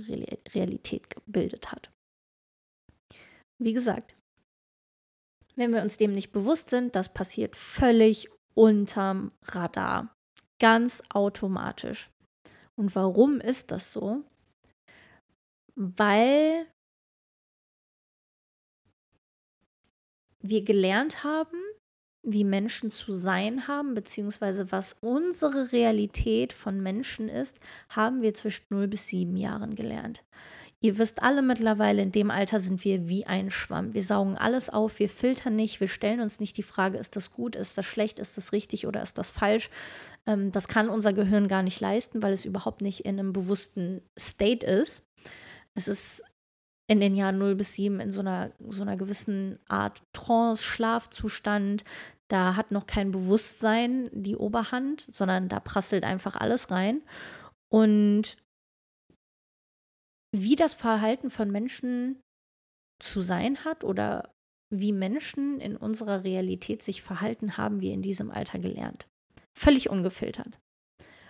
Realität 0.54 1.10
gebildet 1.10 1.72
hat. 1.72 1.92
Wie 3.58 3.74
gesagt, 3.74 4.16
wenn 5.56 5.74
wir 5.74 5.82
uns 5.82 5.98
dem 5.98 6.14
nicht 6.14 6.32
bewusst 6.32 6.70
sind, 6.70 6.96
das 6.96 7.14
passiert 7.14 7.56
völlig 7.56 8.30
unterm 8.54 9.32
Radar, 9.44 10.16
ganz 10.60 11.02
automatisch. 11.10 12.10
Und 12.76 12.96
warum 12.96 13.40
ist 13.40 13.72
das 13.72 13.92
so? 13.92 14.24
Weil 15.76 16.68
wir 20.40 20.64
gelernt 20.64 21.24
haben, 21.24 21.58
wie 22.28 22.44
Menschen 22.44 22.90
zu 22.90 23.14
sein 23.14 23.68
haben, 23.68 23.94
beziehungsweise 23.94 24.72
was 24.72 24.94
unsere 24.94 25.72
Realität 25.72 26.54
von 26.54 26.82
Menschen 26.82 27.30
ist, 27.30 27.60
haben 27.90 28.22
wir 28.22 28.34
zwischen 28.34 28.66
0 28.70 28.88
bis 28.88 29.08
7 29.08 29.38
Jahren 29.38 29.76
gelernt. 29.76 30.24
Ihr 30.86 31.00
wisst 31.00 31.24
alle 31.24 31.42
mittlerweile, 31.42 32.04
in 32.04 32.12
dem 32.12 32.30
Alter 32.30 32.60
sind 32.60 32.84
wir 32.86 33.10
wie 33.10 33.26
ein 33.26 33.50
Schwamm. 33.50 33.96
Wir 33.96 34.04
saugen 34.04 34.38
alles 34.38 34.70
auf, 34.70 35.00
wir 35.00 35.10
filtern 35.10 35.56
nicht, 35.56 35.80
wir 35.80 35.88
stellen 35.88 36.20
uns 36.20 36.40
nicht 36.40 36.58
die 36.58 36.64
Frage, 36.64 37.00
ist 37.00 37.16
das 37.16 37.32
gut, 37.32 37.56
ist 37.56 37.76
das 37.80 37.88
schlecht, 37.88 38.20
ist 38.20 38.38
das 38.38 38.52
richtig 38.52 38.86
oder 38.86 39.02
ist 39.02 39.18
das 39.18 39.32
falsch. 39.32 39.72
Ähm, 40.28 40.52
das 40.52 40.68
kann 40.68 40.90
unser 40.90 41.12
Gehirn 41.12 41.48
gar 41.48 41.64
nicht 41.64 41.80
leisten, 41.80 42.22
weil 42.22 42.34
es 42.34 42.46
überhaupt 42.46 42.82
nicht 42.82 43.00
in 43.00 43.18
einem 43.18 43.34
bewussten 43.34 44.00
State 44.16 44.64
ist. 44.64 45.04
Es 45.74 45.88
ist 45.88 46.24
in 46.86 47.00
den 47.00 47.16
Jahren 47.16 47.40
0 47.40 47.56
bis 47.56 47.74
7 47.74 48.00
in 48.00 48.12
so 48.12 48.20
einer, 48.20 48.52
so 48.70 48.84
einer 48.84 48.96
gewissen 48.96 49.58
Art 49.68 50.04
Trance, 50.14 50.64
Schlafzustand. 50.64 51.84
Da 52.28 52.56
hat 52.56 52.70
noch 52.70 52.86
kein 52.86 53.10
Bewusstsein 53.10 54.12
die 54.14 54.36
Oberhand, 54.36 55.08
sondern 55.10 55.50
da 55.50 55.60
prasselt 55.60 56.04
einfach 56.04 56.36
alles 56.36 56.70
rein. 56.70 57.02
Und 57.70 58.38
wie 60.42 60.56
das 60.56 60.74
Verhalten 60.74 61.30
von 61.30 61.52
Menschen 61.52 62.22
zu 63.00 63.22
sein 63.22 63.64
hat 63.66 63.84
oder 63.84 64.34
wie 64.70 64.94
Menschen 64.94 65.60
in 65.60 65.78
unserer 65.78 66.24
Realität 66.24 66.82
sich 66.82 67.02
verhalten, 67.02 67.58
haben 67.58 67.82
wir 67.82 67.94
in 67.94 68.02
diesem 68.02 68.32
Alter 68.32 68.60
gelernt. 68.60 69.08
Völlig 69.58 69.90
ungefiltert. 69.90 70.60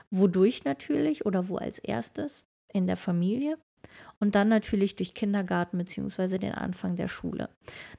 Wodurch 0.09 0.63
natürlich 0.63 1.25
oder 1.25 1.49
wo 1.49 1.57
als 1.57 1.79
erstes? 1.79 2.43
In 2.73 2.87
der 2.87 2.97
Familie 2.97 3.57
und 4.19 4.35
dann 4.35 4.49
natürlich 4.49 4.95
durch 4.95 5.13
Kindergarten 5.13 5.77
bzw. 5.77 6.37
den 6.37 6.53
Anfang 6.53 6.95
der 6.95 7.07
Schule. 7.07 7.49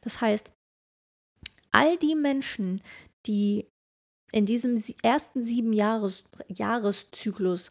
Das 0.00 0.20
heißt, 0.20 0.52
all 1.72 1.96
die 1.96 2.14
Menschen, 2.14 2.82
die 3.26 3.66
in 4.32 4.46
diesem 4.46 4.82
ersten 5.02 5.42
sieben 5.42 5.72
Jahres, 5.72 6.24
Jahreszyklus 6.48 7.70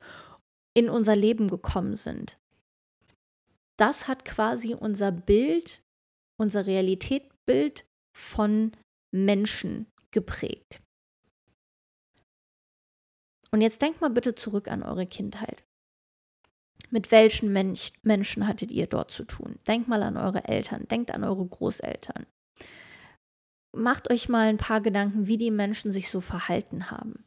in 0.74 0.89
unser 0.89 1.15
Leben 1.15 1.48
gekommen 1.48 1.96
sind, 1.96 2.38
das 3.77 4.08
hat 4.08 4.25
quasi 4.25 4.74
unser 4.74 5.12
Bild, 5.12 5.84
unser 6.39 6.65
Realitätsbild 6.65 7.86
von 8.15 8.72
Menschen 9.12 9.88
geprägt. 10.12 10.82
Und 13.51 13.62
jetzt 13.62 13.82
denkt 13.82 14.01
mal 14.01 14.10
bitte 14.10 14.36
zurück 14.36 14.67
an 14.67 14.84
eure 14.84 15.05
Kindheit. 15.05 15.63
Mit 16.89 17.12
welchen 17.12 17.51
Mensch, 17.51 17.94
Menschen 18.03 18.48
hattet 18.48 18.72
ihr 18.72 18.88
dort 18.88 19.12
zu 19.12 19.24
tun? 19.24 19.60
Denkt 19.67 19.88
mal 19.88 20.03
an 20.03 20.17
eure 20.17 20.46
Eltern, 20.46 20.88
denkt 20.88 21.12
an 21.12 21.24
eure 21.24 21.46
Großeltern. 21.46 22.25
Macht 23.75 24.10
euch 24.12 24.29
mal 24.29 24.48
ein 24.48 24.58
paar 24.58 24.82
Gedanken, 24.82 25.27
wie 25.27 25.38
die 25.38 25.51
Menschen 25.51 25.91
sich 25.91 26.10
so 26.10 26.22
verhalten 26.22 26.91
haben. 26.91 27.25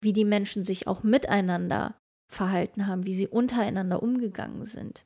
Wie 0.00 0.12
die 0.12 0.24
Menschen 0.24 0.64
sich 0.64 0.86
auch 0.86 1.02
miteinander 1.02 2.00
verhalten 2.30 2.86
haben, 2.86 3.06
wie 3.06 3.14
sie 3.14 3.28
untereinander 3.28 4.02
umgegangen 4.02 4.64
sind. 4.64 5.04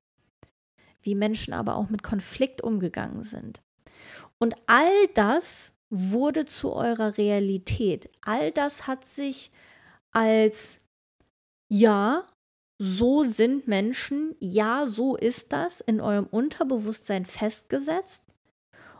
Wie 1.02 1.14
Menschen 1.14 1.52
aber 1.54 1.76
auch 1.76 1.88
mit 1.88 2.02
Konflikt 2.02 2.62
umgegangen 2.62 3.22
sind. 3.22 3.60
Und 4.38 4.54
all 4.66 5.08
das 5.14 5.74
wurde 5.90 6.46
zu 6.46 6.72
eurer 6.72 7.18
Realität. 7.18 8.10
All 8.22 8.50
das 8.50 8.86
hat 8.86 9.04
sich 9.04 9.50
als 10.10 10.80
ja, 11.68 12.24
so 12.78 13.22
sind 13.24 13.68
Menschen, 13.68 14.34
ja, 14.40 14.86
so 14.86 15.16
ist 15.16 15.52
das 15.52 15.80
in 15.80 16.00
eurem 16.00 16.26
Unterbewusstsein 16.26 17.24
festgesetzt. 17.24 18.24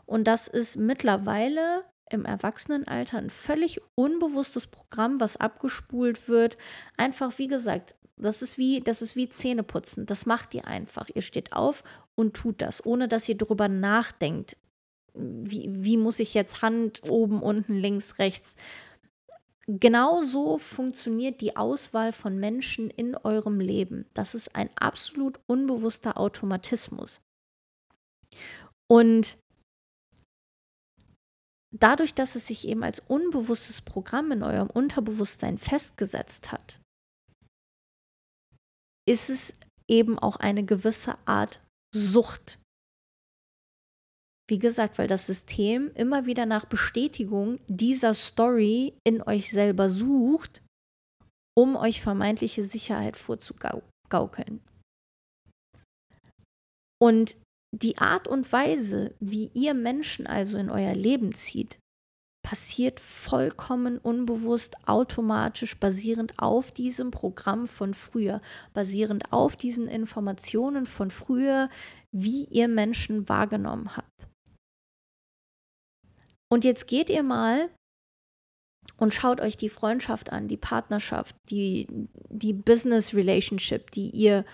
Und 0.05 0.25
das 0.25 0.47
ist 0.47 0.77
mittlerweile 0.77 1.83
im 2.09 2.25
Erwachsenenalter 2.25 3.17
ein 3.17 3.29
völlig 3.29 3.81
unbewusstes 3.95 4.67
Programm, 4.67 5.19
was 5.19 5.37
abgespult 5.37 6.27
wird. 6.29 6.57
Einfach, 6.97 7.37
wie 7.37 7.47
gesagt, 7.47 7.95
das 8.19 8.41
ist 8.41 8.57
wie, 8.57 8.81
das 8.81 9.01
ist 9.01 9.15
wie 9.15 9.29
Zähneputzen. 9.29 10.05
Das 10.05 10.25
macht 10.25 10.53
ihr 10.53 10.67
einfach. 10.67 11.09
Ihr 11.13 11.21
steht 11.21 11.53
auf 11.53 11.83
und 12.15 12.35
tut 12.35 12.61
das, 12.61 12.85
ohne 12.85 13.07
dass 13.07 13.27
ihr 13.27 13.35
darüber 13.35 13.67
nachdenkt. 13.67 14.57
Wie, 15.13 15.67
wie 15.69 15.97
muss 15.97 16.19
ich 16.19 16.33
jetzt 16.33 16.61
Hand 16.61 17.01
oben, 17.09 17.41
unten, 17.41 17.75
links, 17.75 18.19
rechts? 18.19 18.55
Genauso 19.67 20.57
funktioniert 20.57 21.39
die 21.39 21.55
Auswahl 21.55 22.11
von 22.11 22.37
Menschen 22.37 22.89
in 22.89 23.15
eurem 23.15 23.59
Leben. 23.59 24.05
Das 24.13 24.35
ist 24.35 24.55
ein 24.55 24.69
absolut 24.75 25.39
unbewusster 25.47 26.17
Automatismus. 26.17 27.21
Und 28.87 29.37
dadurch, 31.71 32.13
dass 32.13 32.35
es 32.35 32.47
sich 32.47 32.67
eben 32.67 32.83
als 32.83 32.99
unbewusstes 32.99 33.81
Programm 33.81 34.31
in 34.31 34.43
eurem 34.43 34.69
Unterbewusstsein 34.69 35.57
festgesetzt 35.57 36.51
hat, 36.51 36.82
ist 39.07 39.29
es 39.29 39.57
eben 39.89 40.17
auch 40.17 40.37
eine 40.37 40.63
gewisse 40.63 41.17
Art 41.25 41.61
Sucht, 41.95 42.59
wie 44.49 44.59
gesagt, 44.59 44.97
weil 44.97 45.07
das 45.07 45.25
System 45.25 45.89
immer 45.95 46.25
wieder 46.25 46.45
nach 46.45 46.65
Bestätigung 46.65 47.59
dieser 47.67 48.13
Story 48.13 48.93
in 49.03 49.21
euch 49.21 49.51
selber 49.51 49.89
sucht, 49.89 50.61
um 51.57 51.75
euch 51.75 52.01
vermeintliche 52.01 52.63
Sicherheit 52.63 53.15
vorzugaukeln. 53.15 54.61
Und 57.01 57.37
die 57.75 57.97
Art 57.97 58.27
und 58.27 58.51
Weise, 58.51 59.15
wie 59.19 59.49
ihr 59.53 59.73
Menschen 59.73 60.27
also 60.27 60.57
in 60.57 60.69
euer 60.69 60.93
Leben 60.93 61.33
zieht, 61.33 61.79
passiert 62.43 62.99
vollkommen 62.99 63.97
unbewusst, 63.97 64.75
automatisch, 64.85 65.79
basierend 65.79 66.33
auf 66.37 66.69
diesem 66.71 67.09
Programm 67.09 67.67
von 67.67 67.93
früher, 67.93 68.41
basierend 68.73 69.31
auf 69.31 69.55
diesen 69.55 69.87
Informationen 69.87 70.85
von 70.85 71.09
früher, 71.09 71.69
wie 72.11 72.45
ihr 72.45 72.67
Menschen 72.67 73.27
wahrgenommen 73.27 73.95
habt. 73.95 74.29
Und 76.49 76.65
jetzt 76.65 76.87
geht 76.87 77.09
ihr 77.09 77.23
mal 77.23 77.69
und 78.97 79.13
schaut 79.13 79.41
euch 79.41 79.57
die 79.57 79.69
Freundschaft 79.69 80.31
an, 80.31 80.47
die 80.47 80.57
Partnerschaft, 80.57 81.35
die, 81.49 81.87
die 82.29 82.53
Business 82.53 83.15
Relationship, 83.15 83.89
die 83.91 84.09
ihr 84.11 84.45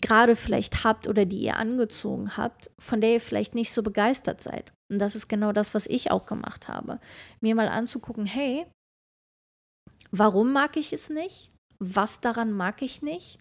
gerade 0.00 0.36
vielleicht 0.36 0.84
habt 0.84 1.08
oder 1.08 1.24
die 1.24 1.38
ihr 1.38 1.56
angezogen 1.56 2.36
habt, 2.36 2.70
von 2.78 3.00
der 3.00 3.14
ihr 3.14 3.20
vielleicht 3.20 3.54
nicht 3.54 3.72
so 3.72 3.82
begeistert 3.82 4.40
seid. 4.40 4.72
Und 4.90 4.98
das 4.98 5.14
ist 5.14 5.28
genau 5.28 5.52
das, 5.52 5.74
was 5.74 5.86
ich 5.86 6.10
auch 6.10 6.26
gemacht 6.26 6.68
habe. 6.68 7.00
Mir 7.40 7.54
mal 7.54 7.68
anzugucken, 7.68 8.26
hey, 8.26 8.66
warum 10.10 10.52
mag 10.52 10.76
ich 10.76 10.92
es 10.92 11.10
nicht? 11.10 11.50
Was 11.78 12.20
daran 12.20 12.52
mag 12.52 12.82
ich 12.82 13.02
nicht? 13.02 13.38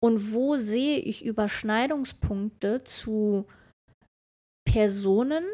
Und 0.00 0.32
wo 0.32 0.56
sehe 0.56 0.98
ich 0.98 1.24
Überschneidungspunkte 1.24 2.84
zu 2.84 3.46
Personen, 4.64 5.44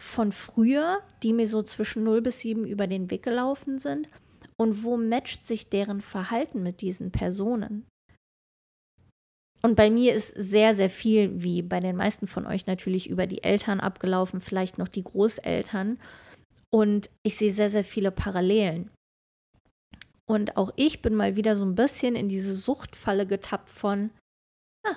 von 0.00 0.30
früher, 0.30 1.02
die 1.22 1.32
mir 1.32 1.46
so 1.48 1.62
zwischen 1.62 2.04
0 2.04 2.22
bis 2.22 2.40
7 2.40 2.64
über 2.64 2.86
den 2.86 3.10
Weg 3.10 3.24
gelaufen 3.24 3.78
sind? 3.78 4.08
Und 4.56 4.84
wo 4.84 4.96
matcht 4.96 5.44
sich 5.44 5.68
deren 5.68 6.00
Verhalten 6.00 6.62
mit 6.62 6.80
diesen 6.80 7.10
Personen? 7.10 7.86
Und 9.62 9.74
bei 9.74 9.90
mir 9.90 10.14
ist 10.14 10.30
sehr, 10.30 10.74
sehr 10.74 10.90
viel, 10.90 11.42
wie 11.42 11.62
bei 11.62 11.80
den 11.80 11.96
meisten 11.96 12.26
von 12.26 12.46
euch 12.46 12.66
natürlich, 12.66 13.10
über 13.10 13.26
die 13.26 13.42
Eltern 13.42 13.80
abgelaufen, 13.80 14.40
vielleicht 14.40 14.78
noch 14.78 14.88
die 14.88 15.02
Großeltern. 15.02 16.00
Und 16.70 17.10
ich 17.24 17.36
sehe 17.36 17.50
sehr, 17.50 17.70
sehr 17.70 17.84
viele 17.84 18.10
Parallelen. 18.10 18.90
Und 20.26 20.56
auch 20.56 20.72
ich 20.76 21.02
bin 21.02 21.14
mal 21.14 21.36
wieder 21.36 21.56
so 21.56 21.64
ein 21.64 21.74
bisschen 21.74 22.14
in 22.14 22.28
diese 22.28 22.54
Suchtfalle 22.54 23.26
getappt 23.26 23.68
von, 23.68 24.10
ah, 24.86 24.96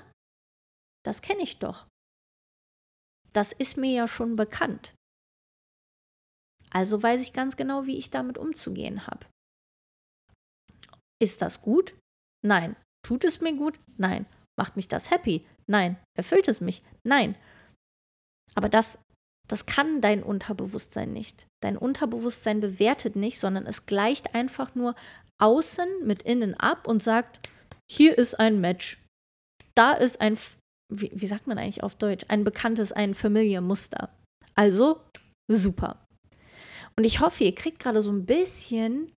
das 1.03 1.21
kenne 1.21 1.41
ich 1.41 1.57
doch 1.59 1.87
das 3.33 3.51
ist 3.51 3.77
mir 3.77 3.91
ja 3.91 4.07
schon 4.07 4.35
bekannt. 4.35 4.93
Also 6.71 7.01
weiß 7.01 7.21
ich 7.21 7.33
ganz 7.33 7.55
genau, 7.55 7.85
wie 7.85 7.97
ich 7.97 8.09
damit 8.09 8.37
umzugehen 8.37 9.07
habe. 9.07 9.27
Ist 11.21 11.41
das 11.41 11.61
gut? 11.61 11.97
Nein. 12.45 12.75
Tut 13.05 13.23
es 13.23 13.41
mir 13.41 13.55
gut? 13.55 13.79
Nein. 13.97 14.25
Macht 14.61 14.75
mich 14.75 14.87
das 14.87 15.09
happy? 15.09 15.43
Nein. 15.65 15.97
Erfüllt 16.15 16.47
es 16.47 16.61
mich? 16.61 16.83
Nein. 17.03 17.35
Aber 18.53 18.69
das 18.69 18.99
Das 19.47 19.65
kann 19.65 20.01
dein 20.01 20.21
Unterbewusstsein 20.21 21.11
nicht. 21.11 21.47
Dein 21.63 21.77
Unterbewusstsein 21.77 22.59
bewertet 22.59 23.15
nicht, 23.15 23.39
sondern 23.39 23.65
es 23.65 23.87
gleicht 23.87 24.35
einfach 24.35 24.75
nur 24.75 24.93
außen 25.41 26.05
mit 26.05 26.21
innen 26.21 26.53
ab 26.53 26.87
und 26.87 27.01
sagt, 27.01 27.49
hier 27.91 28.17
ist 28.17 28.39
ein 28.39 28.61
Match. 28.61 29.03
Da 29.75 29.93
ist 29.93 30.21
ein, 30.21 30.37
wie, 30.93 31.11
wie 31.13 31.27
sagt 31.27 31.47
man 31.47 31.57
eigentlich 31.57 31.81
auf 31.83 31.95
Deutsch, 31.95 32.25
ein 32.27 32.43
bekanntes, 32.43 32.91
ein 32.91 33.15
Familienmuster. 33.15 34.15
Also 34.53 35.01
super. 35.49 36.05
Und 36.95 37.03
ich 37.03 37.19
hoffe, 37.19 37.43
ihr 37.43 37.55
kriegt 37.55 37.79
gerade 37.79 38.01
so 38.01 38.11
ein 38.11 38.25
bisschen 38.25 39.11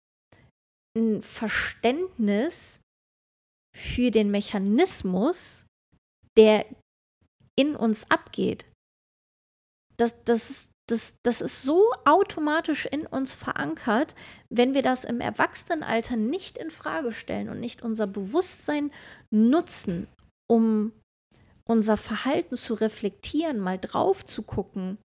ein 0.97 1.21
Verständnis 1.21 2.81
für 3.75 4.11
den 4.11 4.31
Mechanismus, 4.31 5.65
der 6.37 6.67
in 7.57 7.77
uns 7.77 8.11
abgeht. 8.11 8.67
Das, 9.97 10.23
das, 10.25 10.71
das, 10.89 11.15
das 11.23 11.41
ist 11.41 11.63
so 11.63 11.93
automatisch 12.05 12.87
in 12.87 13.07
uns 13.07 13.35
verankert, 13.35 14.15
wenn 14.51 14.75
wir 14.75 14.83
das 14.83 15.05
im 15.05 15.21
Erwachsenenalter 15.21 16.17
nicht 16.17 16.59
in 16.59 16.71
Frage 16.71 17.13
stellen 17.13 17.49
und 17.49 17.61
nicht 17.61 17.83
unser 17.83 18.07
Bewusstsein 18.07 18.91
nutzen, 19.31 20.09
um 20.51 20.93
unser 21.65 21.97
Verhalten 21.97 22.57
zu 22.57 22.75
reflektieren, 22.75 23.59
mal 23.59 23.79
drauf 23.79 24.25
zu 24.25 24.43
gucken, 24.43 24.99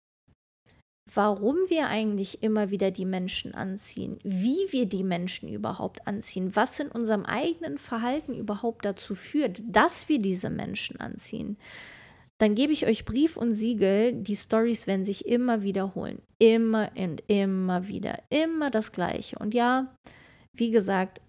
warum 1.12 1.56
wir 1.68 1.88
eigentlich 1.88 2.42
immer 2.42 2.70
wieder 2.70 2.90
die 2.90 3.04
Menschen 3.04 3.54
anziehen, 3.54 4.18
wie 4.24 4.66
wir 4.70 4.86
die 4.86 5.04
Menschen 5.04 5.48
überhaupt 5.48 6.06
anziehen, 6.06 6.56
was 6.56 6.80
in 6.80 6.88
unserem 6.88 7.24
eigenen 7.24 7.78
Verhalten 7.78 8.34
überhaupt 8.34 8.84
dazu 8.84 9.14
führt, 9.14 9.62
dass 9.66 10.08
wir 10.08 10.18
diese 10.18 10.50
Menschen 10.50 10.98
anziehen, 11.00 11.56
dann 12.38 12.54
gebe 12.54 12.72
ich 12.72 12.86
euch 12.86 13.04
Brief 13.04 13.36
und 13.36 13.54
Siegel, 13.54 14.12
die 14.12 14.36
Stories 14.36 14.86
werden 14.86 15.04
sich 15.04 15.26
immer 15.26 15.62
wiederholen. 15.62 16.20
Immer 16.38 16.90
und 16.94 17.22
immer 17.28 17.86
wieder. 17.86 18.22
Immer 18.28 18.70
das 18.70 18.92
Gleiche. 18.92 19.38
Und 19.38 19.54
ja, 19.54 19.94
wie 20.52 20.70
gesagt, 20.70 21.22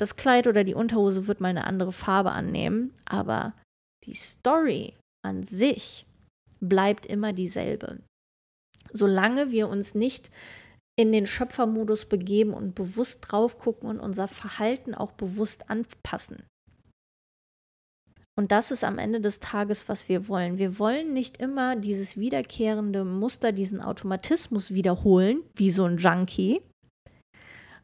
das 0.00 0.16
Kleid 0.16 0.46
oder 0.46 0.64
die 0.64 0.74
Unterhose 0.74 1.26
wird 1.26 1.40
mal 1.40 1.48
eine 1.48 1.64
andere 1.64 1.92
Farbe 1.92 2.32
annehmen, 2.32 2.92
aber 3.04 3.54
die 4.04 4.14
Story 4.14 4.94
an 5.24 5.42
sich 5.42 6.06
bleibt 6.60 7.06
immer 7.06 7.32
dieselbe 7.32 8.00
solange 8.92 9.50
wir 9.50 9.68
uns 9.68 9.94
nicht 9.94 10.30
in 10.98 11.12
den 11.12 11.26
Schöpfermodus 11.26 12.06
begeben 12.06 12.52
und 12.52 12.74
bewusst 12.74 13.20
drauf 13.22 13.58
gucken 13.58 13.88
und 13.88 14.00
unser 14.00 14.26
Verhalten 14.26 14.94
auch 14.94 15.12
bewusst 15.12 15.70
anpassen. 15.70 16.42
Und 18.36 18.52
das 18.52 18.70
ist 18.70 18.84
am 18.84 18.98
Ende 18.98 19.20
des 19.20 19.40
Tages, 19.40 19.88
was 19.88 20.08
wir 20.08 20.28
wollen. 20.28 20.58
Wir 20.58 20.78
wollen 20.78 21.12
nicht 21.12 21.38
immer 21.38 21.76
dieses 21.76 22.16
wiederkehrende 22.18 23.04
Muster, 23.04 23.52
diesen 23.52 23.80
Automatismus 23.80 24.72
wiederholen, 24.72 25.42
wie 25.54 25.70
so 25.70 25.84
ein 25.84 25.98
Junkie, 25.98 26.60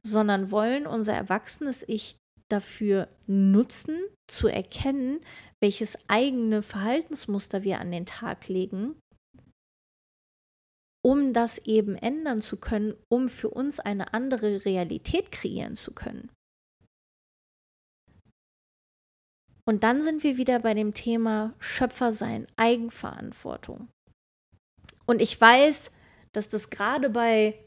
sondern 0.06 0.50
wollen 0.50 0.86
unser 0.86 1.12
erwachsenes 1.12 1.84
Ich 1.88 2.16
dafür 2.48 3.08
nutzen, 3.26 3.98
zu 4.28 4.48
erkennen, 4.48 5.20
welches 5.60 5.98
eigene 6.08 6.62
Verhaltensmuster 6.62 7.62
wir 7.62 7.80
an 7.80 7.90
den 7.90 8.06
Tag 8.06 8.48
legen 8.48 8.96
um 11.04 11.32
das 11.32 11.58
eben 11.58 11.96
ändern 11.96 12.40
zu 12.40 12.56
können, 12.56 12.94
um 13.10 13.28
für 13.28 13.50
uns 13.50 13.78
eine 13.78 14.14
andere 14.14 14.64
Realität 14.64 15.30
kreieren 15.30 15.76
zu 15.76 15.92
können. 15.92 16.30
Und 19.66 19.84
dann 19.84 20.02
sind 20.02 20.22
wir 20.24 20.36
wieder 20.36 20.60
bei 20.60 20.74
dem 20.74 20.94
Thema 20.94 21.54
Schöpfer 21.58 22.12
sein, 22.12 22.46
Eigenverantwortung. 22.56 23.88
Und 25.06 25.20
ich 25.20 25.38
weiß, 25.38 25.90
dass 26.32 26.48
das 26.48 26.70
gerade 26.70 27.10
bei 27.10 27.58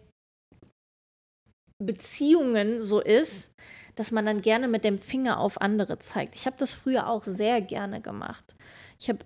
Beziehungen 1.84 2.82
so 2.82 3.02
ist, 3.02 3.52
dass 3.96 4.12
man 4.12 4.26
dann 4.26 4.42
gerne 4.42 4.68
mit 4.68 4.84
dem 4.84 5.00
Finger 5.00 5.40
auf 5.40 5.62
andere 5.62 6.00
zeigt. 6.00 6.36
Ich 6.36 6.46
habe 6.46 6.58
das 6.58 6.74
früher 6.74 7.08
auch 7.08 7.24
sehr 7.24 7.62
gerne 7.62 8.02
gemacht. 8.02 8.56
Ich 9.00 9.10
habe 9.10 9.20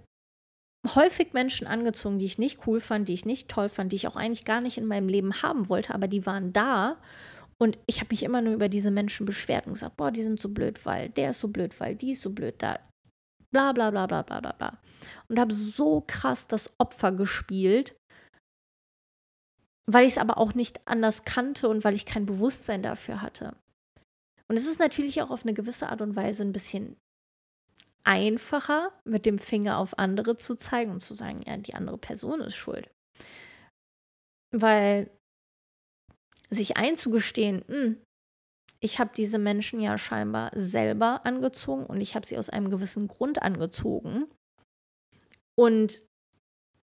häufig 0.88 1.34
Menschen 1.34 1.68
angezogen, 1.68 2.20
die 2.20 2.26
ich 2.26 2.38
nicht 2.38 2.66
cool 2.66 2.80
fand, 2.80 3.08
die 3.08 3.14
ich 3.14 3.26
nicht 3.26 3.50
toll 3.50 3.70
fand, 3.70 3.92
die 3.92 3.96
ich 3.96 4.08
auch 4.08 4.16
eigentlich 4.16 4.46
gar 4.46 4.62
nicht 4.62 4.78
in 4.78 4.88
meinem 4.88 5.08
Leben 5.08 5.42
haben 5.42 5.70
wollte, 5.70 5.94
aber 5.94 6.08
die 6.08 6.26
waren 6.26 6.54
da. 6.54 6.98
Und 7.60 7.78
ich 7.86 8.00
habe 8.00 8.08
mich 8.12 8.24
immer 8.24 8.42
nur 8.42 8.54
über 8.54 8.70
diese 8.70 8.90
Menschen 8.90 9.26
beschwert 9.26 9.68
und 9.68 9.74
gesagt, 9.74 9.98
boah, 9.98 10.12
die 10.12 10.24
sind 10.24 10.40
so 10.40 10.50
blöd, 10.50 10.84
weil 10.86 11.10
der 11.10 11.30
ist 11.32 11.40
so 11.40 11.48
blöd, 11.48 11.80
weil 11.80 11.96
die 11.96 12.12
ist 12.12 12.22
so 12.22 12.32
blöd, 12.32 12.56
da. 12.58 12.80
Bla 13.52 13.74
bla 13.74 13.92
bla 13.92 14.08
bla 14.08 14.24
bla 14.24 14.40
bla 14.40 14.54
bla. 14.54 14.82
Und 15.28 15.40
habe 15.40 15.54
so 15.54 16.04
krass 16.08 16.48
das 16.48 16.72
Opfer 16.80 17.12
gespielt, 17.12 17.96
weil 19.86 20.06
ich 20.06 20.14
es 20.14 20.18
aber 20.18 20.38
auch 20.38 20.56
nicht 20.56 20.88
anders 20.88 21.26
kannte 21.26 21.68
und 21.68 21.84
weil 21.84 21.94
ich 21.94 22.06
kein 22.06 22.26
Bewusstsein 22.26 22.82
dafür 22.82 23.22
hatte. 23.22 23.56
Und 24.48 24.58
es 24.58 24.68
ist 24.68 24.80
natürlich 24.80 25.22
auch 25.22 25.30
auf 25.30 25.44
eine 25.44 25.54
gewisse 25.54 25.90
Art 25.90 26.02
und 26.02 26.16
Weise 26.16 26.44
ein 26.44 26.54
bisschen 26.54 26.98
einfacher, 28.04 28.92
mit 29.04 29.26
dem 29.26 29.40
Finger 29.40 29.78
auf 29.78 29.98
andere 29.98 30.38
zu 30.38 30.56
zeigen 30.56 30.92
und 30.92 31.02
zu 31.02 31.14
sagen, 31.14 31.44
ja, 31.46 31.58
die 31.58 31.74
andere 31.74 31.98
Person 31.98 32.42
ist 32.42 32.56
schuld. 32.56 32.90
Weil 34.52 35.10
sich 36.50 36.78
einzugestehen, 36.78 37.64
mh, 37.68 37.76
hm, 37.76 38.02
ich 38.84 39.00
habe 39.00 39.12
diese 39.16 39.38
Menschen 39.38 39.80
ja 39.80 39.98
scheinbar 39.98 40.52
selber 40.56 41.22
angezogen 41.24 41.86
und 41.86 42.02
ich 42.02 42.16
habe 42.16 42.26
sie 42.26 42.38
aus 42.38 42.50
einem 42.50 42.72
gewissen 42.72 43.08
Grund 43.08 43.42
angezogen. 43.42 44.26
Und 45.56 46.02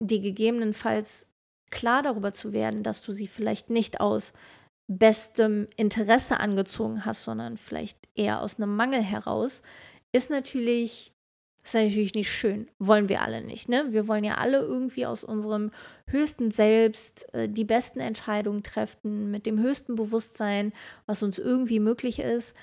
die 0.00 0.20
gegebenenfalls 0.20 1.32
klar 1.70 2.02
darüber 2.02 2.32
zu 2.32 2.52
werden, 2.52 2.84
dass 2.84 3.02
du 3.02 3.12
sie 3.12 3.26
vielleicht 3.26 3.68
nicht 3.68 4.00
aus 4.00 4.32
bestem 4.90 5.66
Interesse 5.76 6.40
angezogen 6.40 7.04
hast, 7.04 7.24
sondern 7.24 7.56
vielleicht 7.56 7.98
eher 8.14 8.40
aus 8.40 8.56
einem 8.56 8.74
Mangel 8.74 9.02
heraus, 9.02 9.62
ist 10.12 10.30
natürlich, 10.30 11.12
ist 11.62 11.74
natürlich 11.74 12.14
nicht 12.14 12.32
schön. 12.32 12.70
Wollen 12.78 13.08
wir 13.08 13.22
alle 13.22 13.42
nicht. 13.42 13.68
Ne? 13.68 13.86
Wir 13.90 14.08
wollen 14.08 14.24
ja 14.24 14.36
alle 14.36 14.58
irgendwie 14.58 15.06
aus 15.06 15.24
unserem 15.24 15.70
höchsten 16.06 16.50
Selbst 16.50 17.32
äh, 17.34 17.48
die 17.48 17.64
besten 17.64 18.00
Entscheidungen 18.00 18.62
treffen, 18.62 19.30
mit 19.30 19.46
dem 19.46 19.58
höchsten 19.60 19.94
Bewusstsein, 19.94 20.72
was 21.06 21.22
uns 21.22 21.38
irgendwie 21.38 21.80
möglich 21.80 22.20
ist. 22.20 22.54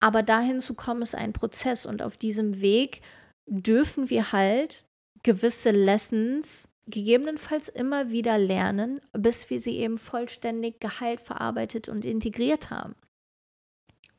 Aber 0.00 0.22
dahin 0.22 0.60
zu 0.60 0.74
kommen, 0.74 1.02
ist 1.02 1.14
ein 1.14 1.32
Prozess. 1.32 1.84
Und 1.84 2.02
auf 2.02 2.16
diesem 2.16 2.60
Weg 2.60 3.02
dürfen 3.46 4.08
wir 4.08 4.32
halt 4.32 4.86
gewisse 5.22 5.70
Lessons 5.70 6.68
gegebenenfalls 6.86 7.68
immer 7.68 8.10
wieder 8.10 8.38
lernen, 8.38 9.00
bis 9.12 9.50
wir 9.50 9.60
sie 9.60 9.76
eben 9.76 9.98
vollständig 9.98 10.80
geheilt, 10.80 11.20
verarbeitet 11.20 11.88
und 11.88 12.04
integriert 12.04 12.70
haben. 12.70 12.94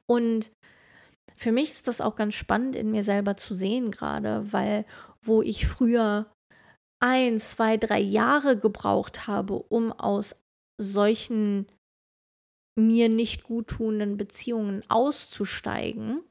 Und 0.06 0.52
für 1.36 1.52
mich 1.52 1.72
ist 1.72 1.88
das 1.88 2.02
auch 2.02 2.16
ganz 2.16 2.36
spannend 2.36 2.76
in 2.76 2.92
mir 2.92 3.04
selber 3.04 3.36
zu 3.36 3.54
sehen 3.54 3.92
gerade, 3.92 4.52
weil 4.52 4.86
wo 5.22 5.42
ich 5.42 5.68
früher 5.68 6.32
ein, 7.00 7.40
zwei, 7.40 7.78
drei 7.78 8.00
Jahre 8.00 8.58
gebraucht 8.58 9.28
habe, 9.28 9.56
um 9.56 9.92
aus 9.92 10.36
solchen 10.80 11.68
mir 12.78 13.10
nicht 13.10 13.44
guttunenden 13.44 14.18
Beziehungen 14.18 14.84
auszusteigen. 14.90 16.22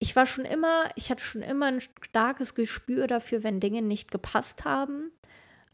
Ich 0.00 0.14
war 0.14 0.26
schon 0.26 0.44
immer, 0.44 0.88
ich 0.96 1.10
hatte 1.10 1.24
schon 1.24 1.42
immer 1.42 1.66
ein 1.66 1.80
starkes 1.80 2.54
Gespür 2.54 3.06
dafür, 3.06 3.42
wenn 3.42 3.60
Dinge 3.60 3.82
nicht 3.82 4.10
gepasst 4.10 4.64
haben, 4.64 5.10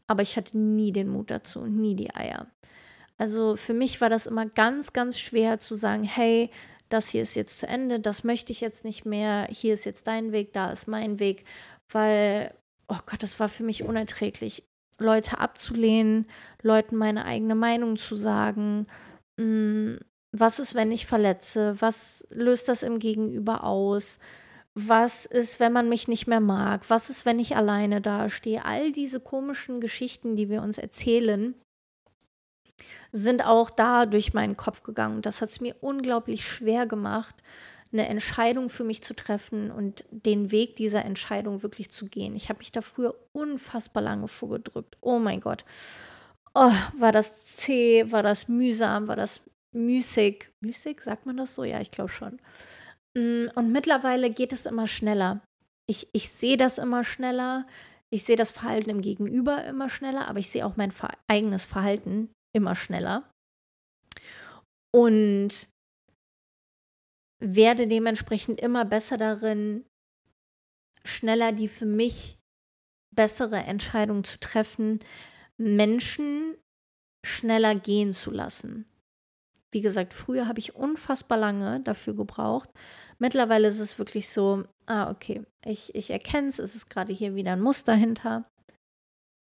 aber 0.07 0.23
ich 0.23 0.37
hatte 0.37 0.57
nie 0.57 0.91
den 0.91 1.09
Mut 1.09 1.29
dazu 1.29 1.59
und 1.61 1.75
nie 1.77 1.95
die 1.95 2.13
Eier. 2.15 2.47
Also 3.17 3.55
für 3.55 3.73
mich 3.73 4.01
war 4.01 4.09
das 4.09 4.25
immer 4.25 4.45
ganz, 4.45 4.93
ganz 4.93 5.19
schwer 5.19 5.57
zu 5.57 5.75
sagen, 5.75 6.03
hey, 6.03 6.49
das 6.89 7.09
hier 7.09 7.21
ist 7.21 7.35
jetzt 7.35 7.59
zu 7.59 7.67
Ende, 7.67 7.99
das 7.99 8.23
möchte 8.23 8.51
ich 8.51 8.61
jetzt 8.61 8.85
nicht 8.85 9.05
mehr, 9.05 9.47
hier 9.49 9.73
ist 9.73 9.85
jetzt 9.85 10.07
dein 10.07 10.31
Weg, 10.31 10.53
da 10.53 10.71
ist 10.71 10.87
mein 10.87 11.19
Weg, 11.19 11.45
weil, 11.89 12.53
oh 12.87 12.97
Gott, 13.05 13.23
das 13.23 13.39
war 13.39 13.49
für 13.49 13.63
mich 13.63 13.83
unerträglich, 13.83 14.63
Leute 14.99 15.39
abzulehnen, 15.39 16.27
Leuten 16.61 16.95
meine 16.95 17.25
eigene 17.25 17.55
Meinung 17.55 17.97
zu 17.97 18.15
sagen. 18.15 18.87
Hm, 19.39 19.99
was 20.31 20.59
ist, 20.59 20.75
wenn 20.75 20.91
ich 20.91 21.05
verletze? 21.05 21.75
Was 21.79 22.27
löst 22.29 22.67
das 22.67 22.83
im 22.83 22.99
Gegenüber 22.99 23.63
aus? 23.63 24.19
Was 24.73 25.25
ist, 25.25 25.59
wenn 25.59 25.71
man 25.71 25.87
mich 25.87 26.07
nicht 26.07 26.27
mehr 26.27 26.41
mag? 26.41 26.89
Was 26.89 27.09
ist, 27.09 27.25
wenn 27.25 27.39
ich 27.39 27.55
alleine 27.55 28.01
dastehe? 28.01 28.65
All 28.65 28.91
diese 28.91 29.21
komischen 29.21 29.79
Geschichten, 29.79 30.35
die 30.35 30.49
wir 30.49 30.61
uns 30.61 30.77
erzählen, 30.77 31.55
sind 33.11 33.45
auch 33.45 33.69
da 33.69 34.05
durch 34.05 34.33
meinen 34.33 34.57
Kopf 34.57 34.83
gegangen. 34.83 35.21
Das 35.21 35.41
hat 35.41 35.49
es 35.49 35.61
mir 35.61 35.75
unglaublich 35.81 36.45
schwer 36.47 36.85
gemacht, 36.85 37.35
eine 37.93 38.07
Entscheidung 38.07 38.69
für 38.69 38.83
mich 38.83 39.01
zu 39.03 39.15
treffen 39.15 39.71
und 39.71 40.03
den 40.09 40.51
Weg 40.51 40.75
dieser 40.75 41.05
Entscheidung 41.05 41.63
wirklich 41.63 41.89
zu 41.89 42.07
gehen. 42.07 42.35
Ich 42.35 42.49
habe 42.49 42.59
mich 42.59 42.71
da 42.71 42.81
früher 42.81 43.15
unfassbar 43.31 44.03
lange 44.03 44.27
vorgedrückt. 44.27 44.97
Oh 45.01 45.19
mein 45.19 45.39
Gott. 45.39 45.63
Oh, 46.53 46.73
war 46.97 47.11
das 47.11 47.45
zäh, 47.57 48.11
war 48.11 48.23
das 48.23 48.47
mühsam, 48.47 49.07
war 49.07 49.15
das 49.15 49.41
müßig. 49.71 50.49
Müßig, 50.61 51.01
sagt 51.01 51.25
man 51.25 51.37
das 51.37 51.55
so? 51.55 51.63
Ja, 51.63 51.79
ich 51.79 51.91
glaube 51.91 52.09
schon. 52.09 52.39
Mm, 53.15 53.47
und 53.55 53.71
mittlerweile 53.71 54.29
geht 54.29 54.51
es 54.51 54.65
immer 54.65 54.87
schneller. 54.87 55.41
Ich, 55.87 56.07
ich 56.11 56.29
sehe 56.29 56.57
das 56.57 56.77
immer 56.77 57.03
schneller. 57.03 57.65
Ich 58.09 58.23
sehe 58.23 58.35
das 58.35 58.51
Verhalten 58.51 58.89
im 58.89 59.01
Gegenüber 59.01 59.63
immer 59.65 59.89
schneller, 59.89 60.27
aber 60.27 60.39
ich 60.39 60.49
sehe 60.49 60.65
auch 60.65 60.77
mein 60.77 60.93
eigenes 61.27 61.65
Verhalten 61.65 62.29
immer 62.55 62.75
schneller. 62.75 63.29
Und 64.91 65.67
werde 67.39 67.87
dementsprechend 67.87 68.59
immer 68.59 68.85
besser 68.85 69.17
darin, 69.17 69.85
schneller 71.03 71.51
die 71.51 71.67
für 71.67 71.85
mich 71.85 72.39
bessere 73.11 73.57
Entscheidung 73.57 74.23
zu 74.23 74.39
treffen, 74.39 74.99
Menschen 75.57 76.55
schneller 77.25 77.75
gehen 77.75 78.13
zu 78.13 78.31
lassen. 78.31 78.85
Wie 79.71 79.81
gesagt, 79.81 80.13
früher 80.13 80.47
habe 80.47 80.59
ich 80.59 80.75
unfassbar 80.75 81.37
lange 81.37 81.81
dafür 81.81 82.15
gebraucht. 82.15 82.69
Mittlerweile 83.19 83.67
ist 83.67 83.79
es 83.79 83.99
wirklich 83.99 84.29
so, 84.29 84.63
ah, 84.85 85.09
okay, 85.09 85.43
ich, 85.65 85.93
ich 85.95 86.11
erkenne 86.11 86.47
es, 86.47 86.59
es 86.59 86.75
ist 86.75 86.89
gerade 86.89 87.13
hier 87.13 87.35
wieder 87.35 87.53
ein 87.53 87.61
Muster 87.61 87.93
hinter. 87.93 88.49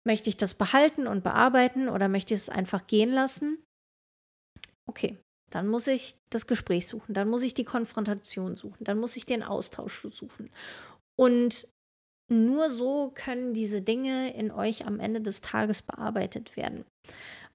Möchte 0.05 0.29
ich 0.29 0.37
das 0.37 0.53
behalten 0.53 1.07
und 1.07 1.23
bearbeiten 1.23 1.89
oder 1.89 2.07
möchte 2.07 2.33
ich 2.33 2.41
es 2.41 2.49
einfach 2.49 2.85
gehen 2.87 3.11
lassen? 3.11 3.57
Okay, 4.87 5.17
dann 5.51 5.67
muss 5.67 5.87
ich 5.87 6.15
das 6.29 6.47
Gespräch 6.47 6.87
suchen, 6.87 7.13
dann 7.13 7.29
muss 7.29 7.41
ich 7.41 7.53
die 7.53 7.63
Konfrontation 7.63 8.55
suchen, 8.55 8.83
dann 8.83 8.99
muss 8.99 9.15
ich 9.15 9.25
den 9.25 9.41
Austausch 9.41 10.01
suchen. 10.09 10.51
Und 11.19 11.67
nur 12.31 12.69
so 12.69 13.11
können 13.13 13.53
diese 13.53 13.81
Dinge 13.81 14.35
in 14.35 14.51
euch 14.51 14.85
am 14.85 14.99
Ende 14.99 15.21
des 15.21 15.41
Tages 15.41 15.81
bearbeitet 15.81 16.57
werden. 16.57 16.85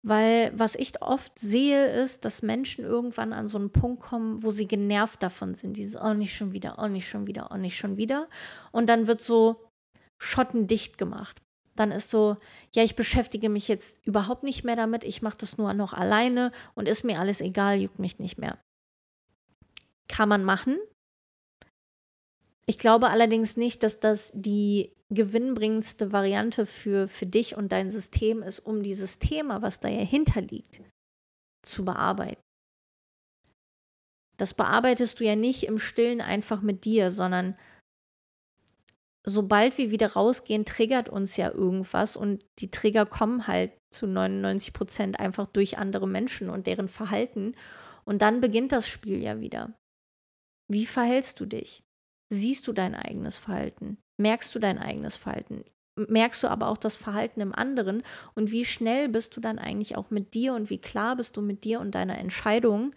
Weil 0.03 0.53
was 0.59 0.77
ich 0.77 1.03
oft 1.03 1.39
sehe, 1.39 1.87
ist, 1.89 2.25
dass 2.25 2.43
Menschen 2.43 2.85
irgendwann 2.85 3.33
an 3.33 3.49
so 3.49 3.59
einen 3.59 3.71
Punkt 3.71 4.01
kommen, 4.03 4.43
wo 4.43 4.51
sie 4.51 4.67
genervt 4.67 5.23
davon 5.23 5.55
sind. 5.55 5.77
Dieses, 5.77 6.01
oh, 6.01 6.15
nicht 6.15 6.35
schon 6.35 6.53
wieder, 6.53 6.77
oh, 6.79 6.89
nicht 6.89 7.09
schon 7.09 7.27
wieder, 7.27 7.51
oh, 7.53 7.59
nicht 7.59 7.77
schon 7.77 7.99
wieder. 7.99 8.29
Und 8.73 8.89
dann 8.89 9.07
wird 9.09 9.21
so 9.21 9.69
schottendicht 10.23 10.97
gemacht. 10.97 11.43
Dann 11.77 11.93
ist 11.93 12.11
so, 12.11 12.37
ja, 12.75 12.83
ich 12.83 12.97
beschäftige 12.97 13.49
mich 13.49 13.69
jetzt 13.69 14.05
überhaupt 14.07 14.43
nicht 14.43 14.65
mehr 14.65 14.77
damit, 14.77 15.05
ich 15.05 15.23
mache 15.23 15.39
das 15.39 15.57
nur 15.57 15.73
noch 15.75 15.93
alleine 15.93 16.53
und 16.75 16.89
ist 16.89 17.05
mir 17.05 17.21
alles 17.21 17.41
egal, 17.41 17.79
juckt 17.79 17.99
mich 17.99 18.19
nicht 18.19 18.39
mehr. 18.39 18.59
Kann 20.09 20.29
man 20.29 20.45
machen, 20.45 20.77
ich 22.71 22.79
glaube 22.79 23.11
allerdings 23.11 23.57
nicht, 23.57 23.83
dass 23.83 23.99
das 23.99 24.31
die 24.33 24.93
gewinnbringendste 25.09 26.13
Variante 26.13 26.67
für, 26.67 27.09
für 27.09 27.27
dich 27.27 27.57
und 27.57 27.73
dein 27.73 27.91
System 27.91 28.45
ist, 28.45 28.61
um 28.61 28.85
dieses 28.85 29.19
Thema, 29.19 29.61
was 29.61 29.81
da 29.81 29.89
ja 29.89 30.05
hinterliegt, 30.05 30.81
zu 31.63 31.85
bearbeiten. 31.85 32.41
Das 34.37 34.55
bearbeitest 34.55 35.19
du 35.19 35.25
ja 35.25 35.35
nicht 35.35 35.65
im 35.65 35.81
Stillen 35.81 36.21
einfach 36.21 36.63
mit 36.63 36.85
dir, 36.85 37.11
sondern 37.11 37.57
sobald 39.25 39.79
wir 39.79 39.91
wieder 39.91 40.13
rausgehen, 40.13 40.65
triggert 40.65 41.09
uns 41.09 41.37
ja 41.37 41.51
irgendwas 41.51 42.17
und 42.17 42.45
die 42.59 42.71
Trigger 42.71 43.07
kommen 43.07 43.47
halt 43.47 43.73
zu 43.95 44.07
99 44.07 44.73
Prozent 44.73 45.21
einfach 45.21 45.47
durch 45.47 45.79
andere 45.79 46.09
Menschen 46.09 46.51
und 46.51 46.67
deren 46.67 46.89
Verhalten. 46.89 47.55
Und 48.05 48.23
dann 48.23 48.41
beginnt 48.41 48.73
das 48.73 48.89
Spiel 48.89 49.23
ja 49.23 49.41
wieder. 49.41 49.75
Wie 50.69 50.87
verhältst 50.87 51.41
du 51.41 51.47
dich? 51.47 51.83
siehst 52.33 52.67
du 52.67 52.73
dein 52.73 52.95
eigenes 52.95 53.39
Verhalten, 53.39 53.99
merkst 54.19 54.55
du 54.55 54.59
dein 54.59 54.79
eigenes 54.79 55.17
Verhalten, 55.17 55.65
merkst 55.97 56.43
du 56.43 56.49
aber 56.49 56.69
auch 56.69 56.79
das 56.79 56.97
Verhalten 56.97 57.41
im 57.41 57.55
anderen 57.55 58.03
und 58.35 58.51
wie 58.53 58.65
schnell 58.65 59.09
bist 59.09 59.37
du 59.37 59.41
dann 59.41 59.59
eigentlich 59.59 59.97
auch 59.97 60.11
mit 60.11 60.35
dir 60.35 60.55
und 60.55 60.71
wie 60.71 60.81
klar 60.81 61.17
bist 61.17 61.37
du 61.37 61.43
mit 61.43 61.65
dir 61.65 61.81
und 61.81 61.95
deiner 61.95 62.19
Entscheidung, 62.19 62.93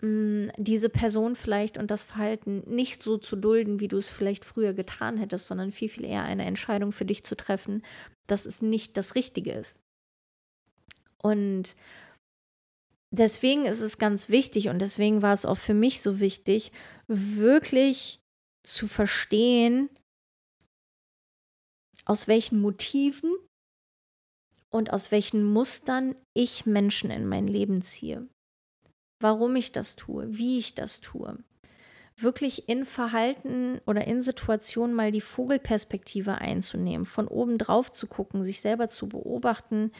mm, 0.00 0.48
diese 0.56 0.88
Person 0.88 1.36
vielleicht 1.36 1.78
und 1.78 1.90
das 1.90 2.02
Verhalten 2.02 2.62
nicht 2.66 3.02
so 3.02 3.18
zu 3.18 3.36
dulden, 3.36 3.80
wie 3.80 3.88
du 3.88 3.98
es 3.98 4.08
vielleicht 4.08 4.44
früher 4.44 4.74
getan 4.74 5.16
hättest, 5.16 5.46
sondern 5.46 5.72
viel, 5.72 5.88
viel 5.88 6.04
eher 6.04 6.24
eine 6.24 6.44
Entscheidung 6.44 6.92
für 6.92 7.04
dich 7.04 7.24
zu 7.24 7.36
treffen, 7.36 7.82
dass 8.26 8.46
es 8.46 8.62
nicht 8.62 8.96
das 8.96 9.14
Richtige 9.14 9.52
ist. 9.52 9.80
Und 11.22 11.74
deswegen 13.10 13.64
ist 13.64 13.80
es 13.80 13.98
ganz 13.98 14.28
wichtig 14.28 14.68
und 14.68 14.80
deswegen 14.80 15.22
war 15.22 15.32
es 15.32 15.46
auch 15.46 15.56
für 15.56 15.74
mich 15.74 16.00
so 16.00 16.20
wichtig, 16.20 16.72
wirklich 17.06 18.20
zu 18.64 18.86
verstehen, 18.86 19.88
aus 22.04 22.28
welchen 22.28 22.60
Motiven 22.60 23.34
und 24.70 24.92
aus 24.92 25.10
welchen 25.10 25.44
Mustern 25.44 26.14
ich 26.34 26.66
Menschen 26.66 27.10
in 27.10 27.26
mein 27.26 27.46
Leben 27.46 27.82
ziehe. 27.82 28.28
Warum 29.20 29.56
ich 29.56 29.72
das 29.72 29.96
tue, 29.96 30.26
wie 30.30 30.58
ich 30.58 30.74
das 30.74 31.00
tue. 31.00 31.38
Wirklich 32.16 32.68
in 32.68 32.84
Verhalten 32.84 33.80
oder 33.86 34.06
in 34.06 34.22
Situationen 34.22 34.94
mal 34.94 35.12
die 35.12 35.20
Vogelperspektive 35.20 36.36
einzunehmen, 36.36 37.06
von 37.06 37.28
oben 37.28 37.58
drauf 37.58 37.92
zu 37.92 38.06
gucken, 38.06 38.44
sich 38.44 38.60
selber 38.60 38.88
zu 38.88 39.08
beobachten, 39.08 39.92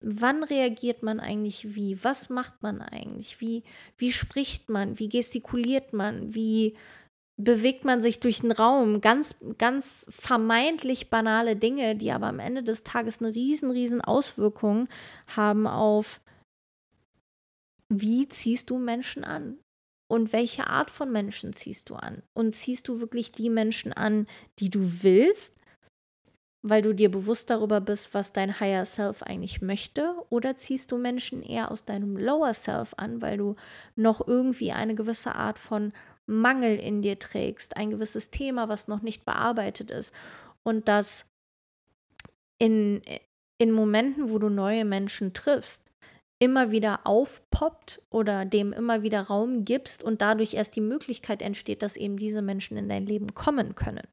wann 0.00 0.44
reagiert 0.44 1.02
man 1.02 1.20
eigentlich 1.20 1.74
wie? 1.74 2.02
Was 2.02 2.30
macht 2.30 2.62
man 2.62 2.80
eigentlich? 2.80 3.40
Wie, 3.40 3.62
wie 3.96 4.12
spricht 4.12 4.68
man? 4.68 4.98
Wie 4.98 5.08
gestikuliert 5.08 5.92
man? 5.92 6.34
Wie 6.34 6.76
bewegt 7.36 7.84
man 7.84 8.02
sich 8.02 8.20
durch 8.20 8.40
den 8.40 8.52
Raum? 8.52 9.00
Ganz, 9.00 9.36
ganz 9.58 10.06
vermeintlich 10.08 11.10
banale 11.10 11.56
Dinge, 11.56 11.96
die 11.96 12.12
aber 12.12 12.26
am 12.26 12.38
Ende 12.38 12.62
des 12.62 12.82
Tages 12.82 13.20
eine 13.20 13.34
riesen, 13.34 13.70
riesen 13.70 14.00
Auswirkung 14.00 14.88
haben 15.34 15.66
auf, 15.66 16.20
wie 17.88 18.28
ziehst 18.28 18.70
du 18.70 18.78
Menschen 18.78 19.24
an? 19.24 19.58
Und 20.08 20.32
welche 20.32 20.68
Art 20.68 20.90
von 20.90 21.10
Menschen 21.10 21.52
ziehst 21.52 21.90
du 21.90 21.96
an? 21.96 22.22
Und 22.32 22.52
ziehst 22.52 22.86
du 22.86 23.00
wirklich 23.00 23.32
die 23.32 23.50
Menschen 23.50 23.92
an, 23.92 24.26
die 24.60 24.70
du 24.70 25.02
willst? 25.02 25.52
weil 26.68 26.82
du 26.82 26.92
dir 26.92 27.10
bewusst 27.10 27.48
darüber 27.48 27.80
bist, 27.80 28.12
was 28.12 28.32
dein 28.32 28.58
Higher 28.58 28.84
Self 28.84 29.22
eigentlich 29.22 29.62
möchte? 29.62 30.16
Oder 30.30 30.56
ziehst 30.56 30.90
du 30.90 30.98
Menschen 30.98 31.42
eher 31.42 31.70
aus 31.70 31.84
deinem 31.84 32.16
Lower 32.16 32.52
Self 32.54 32.92
an, 32.96 33.22
weil 33.22 33.36
du 33.36 33.54
noch 33.94 34.26
irgendwie 34.26 34.72
eine 34.72 34.96
gewisse 34.96 35.36
Art 35.36 35.60
von 35.60 35.92
Mangel 36.26 36.76
in 36.76 37.02
dir 37.02 37.20
trägst, 37.20 37.76
ein 37.76 37.90
gewisses 37.90 38.30
Thema, 38.30 38.68
was 38.68 38.88
noch 38.88 39.00
nicht 39.00 39.24
bearbeitet 39.24 39.92
ist 39.92 40.12
und 40.64 40.88
das 40.88 41.26
in, 42.58 43.00
in 43.58 43.70
Momenten, 43.70 44.30
wo 44.30 44.40
du 44.40 44.48
neue 44.48 44.84
Menschen 44.84 45.34
triffst, 45.34 45.92
immer 46.38 46.70
wieder 46.70 47.00
aufpoppt 47.06 48.02
oder 48.10 48.44
dem 48.44 48.72
immer 48.72 49.02
wieder 49.02 49.22
Raum 49.22 49.64
gibst 49.64 50.02
und 50.02 50.20
dadurch 50.20 50.54
erst 50.54 50.76
die 50.76 50.82
Möglichkeit 50.82 51.40
entsteht, 51.40 51.82
dass 51.82 51.96
eben 51.96 52.18
diese 52.18 52.42
Menschen 52.42 52.76
in 52.76 52.88
dein 52.88 53.06
Leben 53.06 53.34
kommen 53.34 53.74
können. 53.74 54.06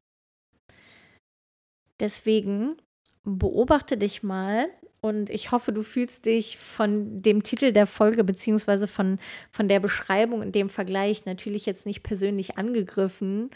Deswegen 2.00 2.76
beobachte 3.24 3.96
dich 3.96 4.22
mal 4.22 4.68
und 5.00 5.28
ich 5.28 5.52
hoffe, 5.52 5.72
du 5.72 5.82
fühlst 5.82 6.24
dich 6.24 6.56
von 6.56 7.20
dem 7.20 7.42
Titel 7.42 7.72
der 7.72 7.86
Folge 7.86 8.24
beziehungsweise 8.24 8.86
von, 8.86 9.18
von 9.52 9.68
der 9.68 9.78
Beschreibung 9.78 10.42
in 10.42 10.50
dem 10.52 10.70
Vergleich 10.70 11.26
natürlich 11.26 11.66
jetzt 11.66 11.84
nicht 11.84 12.02
persönlich 12.02 12.56
angegriffen. 12.56 13.50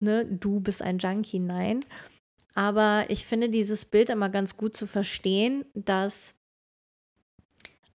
Ne? 0.00 0.26
Du 0.26 0.60
bist 0.60 0.82
ein 0.82 0.98
Junkie, 0.98 1.38
nein. 1.38 1.80
Aber 2.54 3.06
ich 3.08 3.24
finde 3.24 3.48
dieses 3.48 3.86
Bild 3.86 4.10
immer 4.10 4.28
ganz 4.28 4.58
gut 4.58 4.76
zu 4.76 4.86
verstehen, 4.86 5.64
dass 5.74 6.36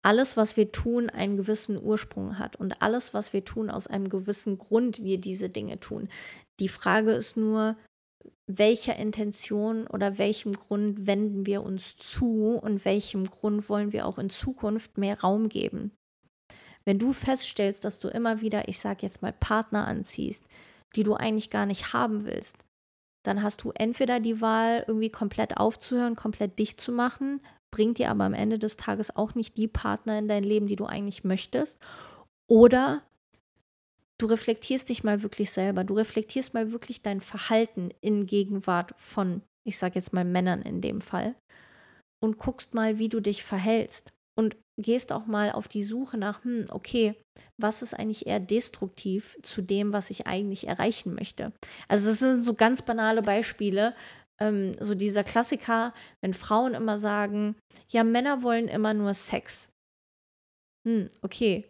alles, 0.04 0.38
was 0.38 0.58
wir 0.58 0.72
tun, 0.72 1.10
einen 1.10 1.38
gewissen 1.38 1.82
Ursprung 1.82 2.40
hat 2.40 2.56
und 2.56 2.82
alles, 2.82 3.14
was 3.14 3.34
wir 3.34 3.44
tun, 3.44 3.70
aus 3.70 3.88
einem 3.88 4.10
gewissen 4.10 4.58
Grund 4.58 5.04
wir 5.04 5.20
diese 5.20 5.50
Dinge 5.50 5.80
tun. 5.80 6.10
Die 6.60 6.70
Frage 6.70 7.12
ist 7.12 7.36
nur, 7.36 7.78
welcher 8.48 8.96
Intention 8.96 9.88
oder 9.88 10.18
welchem 10.18 10.54
Grund 10.54 11.06
wenden 11.06 11.46
wir 11.46 11.64
uns 11.64 11.98
zu 11.98 12.58
und 12.62 12.86
welchem 12.86 13.26
Grund 13.26 13.70
wollen 13.70 13.92
wir 13.92 14.06
auch 14.06 14.18
in 14.18 14.30
Zukunft 14.30 14.98
mehr 14.98 15.20
Raum 15.20 15.50
geben. 15.50 15.92
Wenn 16.86 17.00
du 17.00 17.12
feststellst, 17.12 17.84
dass 17.84 18.00
du 18.00 18.08
immer 18.08 18.40
wieder, 18.40 18.70
ich 18.70 18.80
sage 18.80 19.00
jetzt 19.02 19.22
mal, 19.22 19.34
Partner 19.34 19.86
anziehst, 19.86 20.46
die 20.96 21.04
du 21.04 21.16
eigentlich 21.16 21.50
gar 21.50 21.66
nicht 21.66 21.92
haben 21.92 22.24
willst, 22.24 22.64
dann 23.24 23.44
hast 23.44 23.64
du 23.64 23.72
entweder 23.76 24.22
die 24.22 24.40
Wahl, 24.40 24.86
irgendwie 24.88 25.10
komplett 25.10 25.58
aufzuhören, 25.58 26.16
komplett 26.16 26.58
dicht 26.60 26.80
zu 26.80 26.94
machen, 26.94 27.42
bringt 27.78 28.00
dir 28.00 28.10
aber 28.10 28.24
am 28.24 28.34
Ende 28.34 28.58
des 28.58 28.76
Tages 28.76 29.16
auch 29.16 29.36
nicht 29.36 29.56
die 29.56 29.68
Partner 29.68 30.18
in 30.18 30.28
dein 30.28 30.44
Leben, 30.44 30.66
die 30.66 30.76
du 30.76 30.88
eigentlich 30.88 31.24
möchtest, 31.24 31.78
oder 32.48 33.04
du 34.18 34.26
reflektierst 34.26 34.90
dich 34.90 35.04
mal 35.04 35.22
wirklich 35.22 35.52
selber, 35.52 35.84
du 35.84 35.94
reflektierst 35.94 36.56
mal 36.56 36.72
wirklich 36.72 37.04
dein 37.04 37.22
Verhalten 37.22 37.92
in 38.02 38.26
Gegenwart 38.26 38.94
von, 38.98 39.44
ich 39.64 39.78
sage 39.78 39.94
jetzt 39.94 40.12
mal 40.12 40.26
Männern 40.26 40.64
in 40.64 40.82
dem 40.82 41.02
Fall, 41.02 41.36
und 42.20 42.40
guckst 42.40 42.74
mal, 42.74 42.98
wie 42.98 43.10
du 43.10 43.20
dich 43.20 43.44
verhältst. 43.44 44.12
Und 44.36 44.58
gehst 44.80 45.12
auch 45.12 45.28
mal 45.28 45.52
auf 45.52 45.68
die 45.68 45.84
Suche 45.84 46.18
nach, 46.18 46.44
hm, 46.44 46.66
okay, 46.70 47.16
was 47.58 47.84
ist 47.84 47.94
eigentlich 47.94 48.26
eher 48.26 48.40
destruktiv 48.40 49.38
zu 49.44 49.62
dem, 49.62 49.94
was 49.94 50.10
ich 50.10 50.26
eigentlich 50.26 50.68
erreichen 50.68 51.14
möchte. 51.14 51.54
Also 51.88 52.10
das 52.10 52.20
sind 52.20 52.44
so 52.44 52.56
ganz 52.56 52.82
banale 52.82 53.22
Beispiele, 53.22 53.96
ähm, 54.40 54.76
so 54.80 54.96
dieser 54.96 55.24
Klassiker, 55.24 55.94
wenn 56.22 56.34
Frauen 56.34 56.74
immer 56.74 56.98
sagen, 56.98 57.56
ja, 57.90 58.04
Männer 58.04 58.44
wollen 58.44 58.68
immer 58.68 58.94
nur 58.94 59.14
Sex. 59.14 59.70
Hm, 60.88 61.10
okay, 61.22 61.68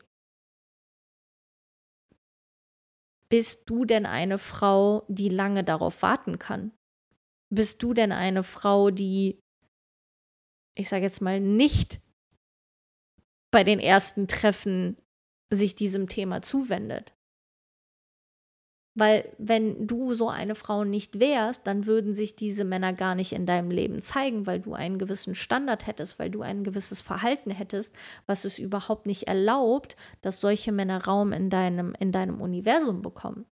bist 3.30 3.70
du 3.70 3.86
denn 3.86 4.06
eine 4.06 4.38
Frau, 4.38 5.06
die 5.08 5.30
lange 5.30 5.64
darauf 5.64 6.02
warten 6.02 6.40
kann? 6.40 6.72
bist 7.50 7.82
du 7.84 7.94
denn 7.94 8.12
eine 8.12 8.44
Frau, 8.44 8.92
die, 8.92 9.40
ich 10.78 10.90
sage 10.90 11.04
jetzt 11.04 11.22
mal, 11.22 11.40
nicht 11.40 12.02
bei 13.52 13.64
den 13.64 13.80
ersten 13.80 14.28
Treffen 14.28 14.98
sich 15.52 15.76
diesem 15.76 16.10
Thema 16.10 16.42
zuwendet? 16.42 17.17
Weil 19.00 19.32
wenn 19.38 19.86
du 19.86 20.16
so 20.16 20.28
eine 20.28 20.56
Frau 20.56 20.84
nicht 20.84 21.20
wärst, 21.20 21.68
dann 21.68 21.86
würden 21.86 22.16
sich 22.16 22.36
diese 22.36 22.64
Männer 22.64 22.94
gar 22.94 23.14
nicht 23.14 23.32
in 23.32 23.46
deinem 23.46 23.70
Leben 23.70 24.02
zeigen, 24.02 24.48
weil 24.48 24.60
du 24.60 24.74
einen 24.74 24.98
gewissen 24.98 25.36
Standard 25.36 25.86
hättest, 25.86 26.18
weil 26.18 26.32
du 26.32 26.42
ein 26.42 26.64
gewisses 26.64 27.02
Verhalten 27.02 27.52
hättest, 27.52 27.96
was 28.26 28.44
es 28.44 28.58
überhaupt 28.58 29.06
nicht 29.06 29.28
erlaubt, 29.28 29.98
dass 30.22 30.42
solche 30.42 30.72
Männer 30.72 31.06
Raum 31.06 31.32
in 31.32 31.52
deinem, 31.52 31.94
in 32.00 32.12
deinem 32.12 32.42
Universum 32.42 33.04
bekommen. 33.04 33.46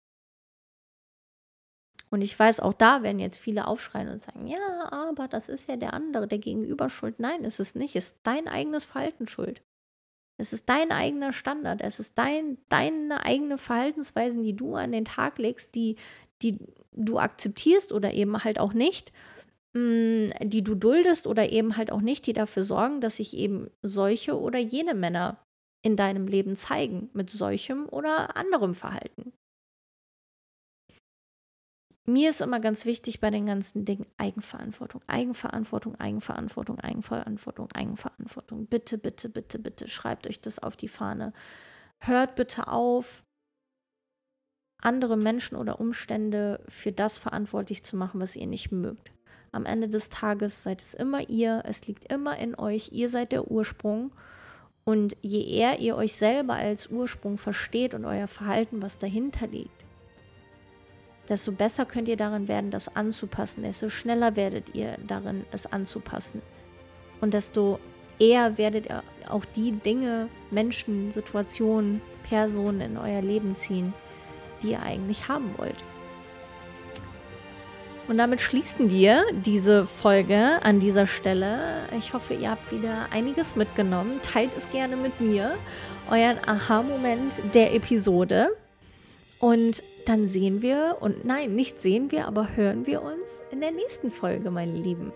Und 2.08 2.22
ich 2.22 2.38
weiß, 2.38 2.60
auch 2.60 2.74
da 2.74 3.02
werden 3.02 3.18
jetzt 3.18 3.38
viele 3.38 3.66
aufschreien 3.66 4.10
und 4.10 4.22
sagen, 4.22 4.46
ja, 4.46 4.92
aber 4.92 5.26
das 5.26 5.48
ist 5.48 5.66
ja 5.66 5.74
der 5.74 5.92
andere, 5.92 6.28
der 6.28 6.38
Gegenüber 6.38 6.88
schuld. 6.88 7.18
Nein, 7.18 7.42
ist 7.42 7.58
es 7.58 7.74
nicht. 7.74 7.96
Ist 7.96 8.20
dein 8.22 8.46
eigenes 8.46 8.84
Verhalten 8.84 9.26
schuld. 9.26 9.60
Es 10.38 10.52
ist 10.52 10.68
dein 10.68 10.90
eigener 10.90 11.32
Standard. 11.32 11.80
Es 11.82 12.00
ist 12.00 12.18
dein, 12.18 12.58
deine 12.68 13.24
eigene 13.24 13.58
Verhaltensweisen, 13.58 14.42
die 14.42 14.56
du 14.56 14.74
an 14.74 14.92
den 14.92 15.04
Tag 15.04 15.38
legst, 15.38 15.74
die, 15.74 15.96
die 16.42 16.58
du 16.92 17.18
akzeptierst 17.18 17.92
oder 17.92 18.12
eben 18.12 18.42
halt 18.42 18.58
auch 18.58 18.74
nicht, 18.74 19.12
mm, 19.74 20.26
die 20.42 20.64
du 20.64 20.74
duldest 20.74 21.26
oder 21.26 21.50
eben 21.52 21.76
halt 21.76 21.92
auch 21.92 22.00
nicht, 22.00 22.26
die 22.26 22.32
dafür 22.32 22.64
sorgen, 22.64 23.00
dass 23.00 23.16
sich 23.16 23.36
eben 23.36 23.70
solche 23.82 24.38
oder 24.38 24.58
jene 24.58 24.94
Männer 24.94 25.38
in 25.82 25.96
deinem 25.96 26.26
Leben 26.26 26.56
zeigen 26.56 27.10
mit 27.12 27.30
solchem 27.30 27.88
oder 27.88 28.36
anderem 28.36 28.74
Verhalten 28.74 29.32
mir 32.04 32.30
ist 32.30 32.40
immer 32.40 32.58
ganz 32.58 32.84
wichtig 32.84 33.20
bei 33.20 33.30
den 33.30 33.46
ganzen 33.46 33.84
Dingen 33.84 34.06
Eigenverantwortung, 34.18 35.02
Eigenverantwortung, 35.06 35.94
Eigenverantwortung, 35.96 36.80
Eigenverantwortung, 36.80 37.68
Eigenverantwortung. 37.72 38.66
Bitte, 38.66 38.98
bitte, 38.98 39.28
bitte, 39.28 39.58
bitte, 39.58 39.88
schreibt 39.88 40.26
euch 40.26 40.40
das 40.40 40.58
auf 40.58 40.76
die 40.76 40.88
Fahne. 40.88 41.32
Hört 42.00 42.34
bitte 42.34 42.66
auf, 42.66 43.22
andere 44.78 45.16
Menschen 45.16 45.56
oder 45.56 45.80
Umstände 45.80 46.60
für 46.68 46.92
das 46.92 47.18
verantwortlich 47.18 47.84
zu 47.84 47.96
machen, 47.96 48.20
was 48.20 48.36
ihr 48.36 48.48
nicht 48.48 48.72
mögt. 48.72 49.12
Am 49.52 49.64
Ende 49.64 49.88
des 49.88 50.08
Tages 50.08 50.62
seid 50.62 50.80
es 50.80 50.94
immer 50.94 51.28
ihr, 51.28 51.62
es 51.66 51.86
liegt 51.86 52.12
immer 52.12 52.36
in 52.38 52.58
euch, 52.58 52.90
ihr 52.92 53.08
seid 53.08 53.32
der 53.32 53.50
Ursprung. 53.50 54.12
Und 54.84 55.16
je 55.22 55.44
eher 55.44 55.78
ihr 55.78 55.94
euch 55.94 56.14
selber 56.16 56.54
als 56.54 56.88
Ursprung 56.88 57.38
versteht 57.38 57.94
und 57.94 58.04
euer 58.04 58.26
Verhalten, 58.26 58.82
was 58.82 58.98
dahinter 58.98 59.46
liegt, 59.46 59.84
desto 61.32 61.50
besser 61.50 61.86
könnt 61.86 62.08
ihr 62.08 62.16
darin 62.16 62.46
werden, 62.46 62.70
das 62.70 62.94
anzupassen, 62.94 63.62
desto 63.62 63.88
schneller 63.88 64.36
werdet 64.36 64.74
ihr 64.74 64.98
darin, 65.06 65.44
es 65.50 65.66
anzupassen. 65.66 66.42
Und 67.20 67.32
desto 67.32 67.78
eher 68.18 68.58
werdet 68.58 68.86
ihr 68.86 69.02
auch 69.28 69.44
die 69.44 69.72
Dinge, 69.72 70.28
Menschen, 70.50 71.10
Situationen, 71.10 72.02
Personen 72.28 72.82
in 72.82 72.96
euer 72.98 73.22
Leben 73.22 73.56
ziehen, 73.56 73.94
die 74.62 74.72
ihr 74.72 74.82
eigentlich 74.82 75.28
haben 75.28 75.54
wollt. 75.56 75.82
Und 78.08 78.18
damit 78.18 78.40
schließen 78.40 78.90
wir 78.90 79.24
diese 79.32 79.86
Folge 79.86 80.62
an 80.62 80.80
dieser 80.80 81.06
Stelle. 81.06 81.86
Ich 81.96 82.12
hoffe, 82.12 82.34
ihr 82.34 82.50
habt 82.50 82.70
wieder 82.72 83.06
einiges 83.10 83.56
mitgenommen. 83.56 84.20
Teilt 84.22 84.54
es 84.54 84.68
gerne 84.68 84.96
mit 84.96 85.20
mir, 85.20 85.54
euren 86.10 86.38
Aha-Moment 86.46 87.40
der 87.54 87.74
Episode. 87.74 88.50
Und 89.42 89.82
dann 90.06 90.28
sehen 90.28 90.62
wir, 90.62 90.98
und 91.00 91.24
nein, 91.24 91.56
nicht 91.56 91.80
sehen 91.80 92.12
wir, 92.12 92.28
aber 92.28 92.54
hören 92.54 92.86
wir 92.86 93.02
uns 93.02 93.42
in 93.50 93.60
der 93.60 93.72
nächsten 93.72 94.12
Folge, 94.12 94.52
meine 94.52 94.70
Lieben. 94.70 95.12